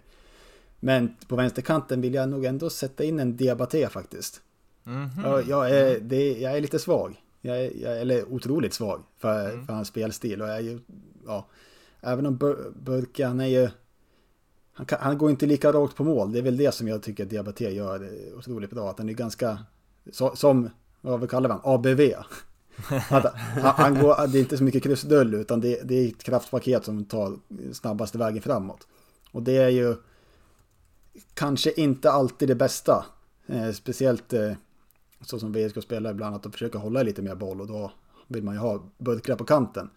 [0.80, 4.42] Men på vänsterkanten vill jag nog ändå sätta in en Diabaté faktiskt.
[4.86, 5.24] Mm -hmm.
[5.24, 7.22] jag, jag, är, det, jag är lite svag.
[7.48, 9.66] Jag är, jag, eller otroligt svag för, mm.
[9.66, 10.42] för hans spelstil.
[10.42, 10.80] Och jag är ju,
[11.26, 11.48] ja,
[12.02, 13.70] även om Bur Burke, han är ju...
[14.74, 16.32] Han, kan, han, går inte lika rakt på mål.
[16.32, 18.90] Det är väl det som jag tycker att Diabaté gör otroligt bra.
[18.90, 19.60] Att han är ganska,
[20.12, 20.70] så, som,
[21.02, 22.02] vad vi kallar han, ABV.
[23.10, 26.24] att, han, han, går, det är inte så mycket krusdull utan det, det, är ett
[26.24, 27.40] kraftpaket som tar
[27.74, 28.88] snabbaste vägen framåt.
[29.32, 29.96] Och det är ju
[31.34, 33.06] kanske inte alltid det bästa.
[33.48, 34.52] Eh, speciellt eh,
[35.22, 37.92] så som VSK spelar ibland, att de försöker hålla lite mer boll och då
[38.28, 39.90] vill man ju ha burkar på kanten.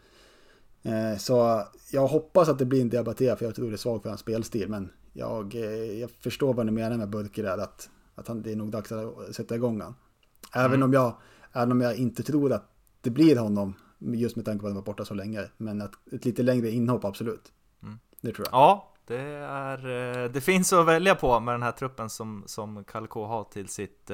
[0.82, 4.02] Eh, så jag hoppas att det blir en Diabaté för jag tror det är svag
[4.02, 4.68] för hans spelstil.
[4.68, 8.56] Men jag, eh, jag förstår vad ni menar med där, att, att han, det är
[8.56, 9.94] nog dags att sätta igång han.
[10.54, 10.82] Även, mm.
[10.82, 11.14] om jag,
[11.52, 14.76] även om jag inte tror att det blir honom, just med tanke på att han
[14.76, 15.44] var borta så länge.
[15.56, 17.52] Men att ett lite längre inhopp, absolut.
[17.82, 17.98] Mm.
[18.20, 18.54] Det tror jag.
[18.54, 19.78] Ja, det, är,
[20.24, 23.68] eh, det finns att välja på med den här truppen som, som K har till
[23.68, 24.10] sitt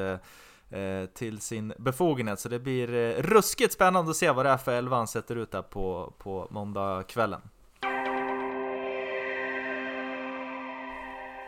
[0.70, 2.40] Eh, till sin befogenhet.
[2.40, 5.36] Så det blir eh, ruskigt spännande att se vad det är för elva han sätter
[5.36, 7.40] ut där på, på måndagskvällen.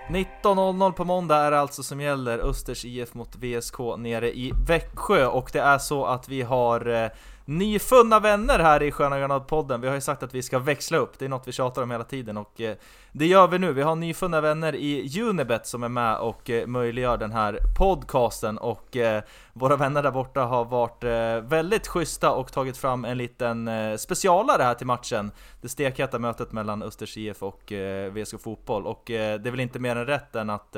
[0.08, 5.26] 19.00 på måndag är det alltså som gäller Östers IF mot VSK nere i Växjö
[5.26, 7.10] och det är så att vi har eh,
[7.48, 9.80] nyfunna vänner här i Sköna Granater-podden.
[9.80, 11.90] Vi har ju sagt att vi ska växla upp, det är något vi tjatar om
[11.90, 12.76] hela tiden och eh,
[13.12, 13.72] det gör vi nu.
[13.72, 18.58] Vi har nyfunna vänner i Unibet som är med och eh, möjliggör den här podcasten
[18.58, 19.22] och eh,
[19.52, 21.04] våra vänner där borta har varit
[21.50, 25.30] väldigt schyssta och tagit fram en liten specialare här till matchen.
[25.60, 27.72] Det stekheta mötet mellan Östers IF och
[28.12, 30.76] VSK Fotboll och det är väl inte mer än rätt än att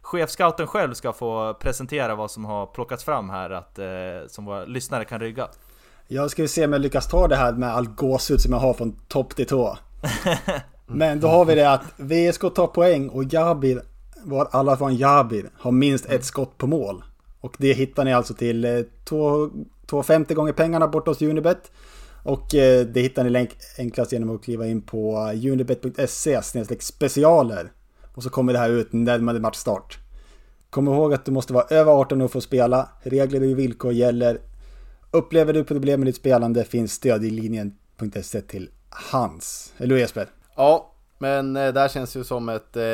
[0.00, 3.78] chefscouten själv ska få presentera vad som har plockats fram här att,
[4.30, 5.48] som våra lyssnare kan rygga.
[6.12, 8.74] Jag ska se om jag lyckas ta det här med all gåshud som jag har
[8.74, 9.78] från topp till tå.
[10.86, 13.82] Men då har vi det att VSK tar poäng och Jabir,
[14.24, 17.04] var alla från Jabir, har minst ett skott på mål.
[17.40, 21.70] Och det hittar ni alltså till 2,50 eh, gånger pengarna borta hos Unibet.
[22.22, 23.48] Och eh, det hittar ni
[23.78, 26.42] enklast genom att kliva in på unibet.se
[26.80, 27.72] specialer.
[28.14, 29.98] Och så kommer det här ut närmare matchstart.
[30.70, 32.88] Kom ihåg att du måste vara över 18 år för att spela.
[33.02, 34.38] Regler och villkor gäller
[35.12, 39.72] Upplever du problem med ditt spelande finns stöd i linjen.se till hans.
[39.78, 40.26] Eller hur Jesper?
[40.56, 42.84] Ja, men eh, där känns ju som ett, eh,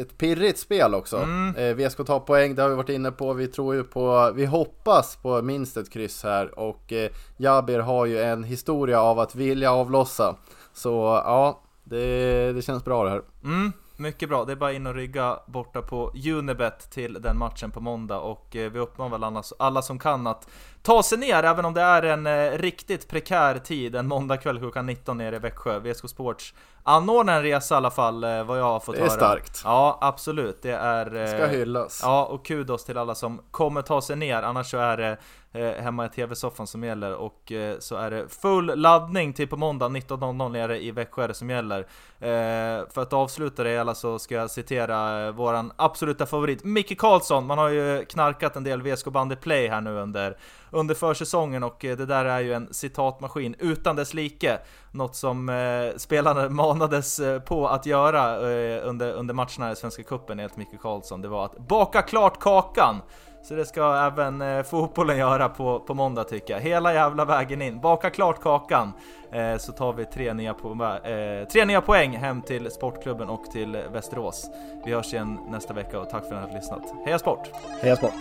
[0.00, 1.16] ett pirrigt spel också.
[1.16, 1.56] Mm.
[1.56, 3.32] Eh, VSK tar poäng, det har vi varit inne på.
[3.32, 8.06] Vi tror ju på, vi hoppas på minst ett kryss här och eh, Jabir har
[8.06, 10.36] ju en historia av att vilja avlossa.
[10.72, 10.90] Så
[11.24, 13.22] ja, det, det känns bra det här.
[13.44, 17.70] Mm, mycket bra, det är bara in och rygga borta på Unibet till den matchen
[17.70, 20.48] på måndag och eh, vi uppmanar väl alla, alla som kan att
[20.82, 24.86] ta sig ner, även om det är en eh, riktigt prekär tid, en måndagkväll klockan
[24.86, 25.78] 19 nere i Växjö.
[25.78, 26.54] VSK Sports
[26.86, 29.10] anordnar en resa i alla fall, eh, vad jag har fått Det är höra.
[29.16, 29.60] starkt.
[29.64, 30.62] Ja, absolut.
[30.62, 31.16] Det är...
[31.16, 32.00] eh, Ska hyllas.
[32.02, 35.16] Ja, och kudos till alla som kommer ta sig ner, annars så är det
[35.52, 39.56] eh, hemma i TV-soffan som gäller och eh, så är det full laddning till på
[39.56, 41.80] måndag 19.00 nere i Växjö som gäller.
[42.20, 46.98] Eh, för att avsluta det hela så ska jag citera eh, våran absoluta favorit Micke
[47.00, 47.46] Karlsson.
[47.46, 50.36] Man har ju knarkat en del VSK Bandy Play här nu under,
[50.76, 54.58] under försäsongen och eh, det där är ju en citatmaskin utan dess like.
[54.90, 60.02] Något som eh, spelarna manades eh, på att göra eh, under, under matcherna i Svenska
[60.02, 61.22] Cupen enligt Micke Karlsson.
[61.22, 63.00] Det var att baka klart kakan.
[63.48, 66.60] Så det ska även eh, fotbollen göra på, på måndag tycker jag.
[66.60, 67.80] Hela jävla vägen in.
[67.80, 68.92] Baka klart kakan.
[69.32, 73.44] Eh, så tar vi tre nya, po eh, tre nya poäng hem till Sportklubben och
[73.44, 74.50] till Västerås.
[74.84, 76.82] Vi hörs igen nästa vecka och tack för att ni har lyssnat.
[77.04, 77.50] Heja sport!
[77.82, 78.14] Heja sport!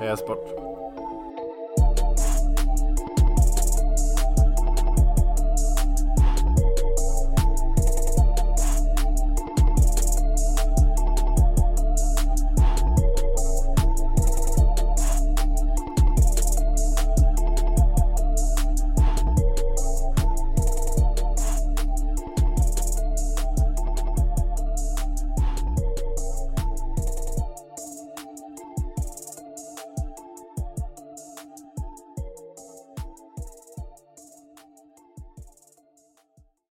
[0.00, 0.79] Heja sport!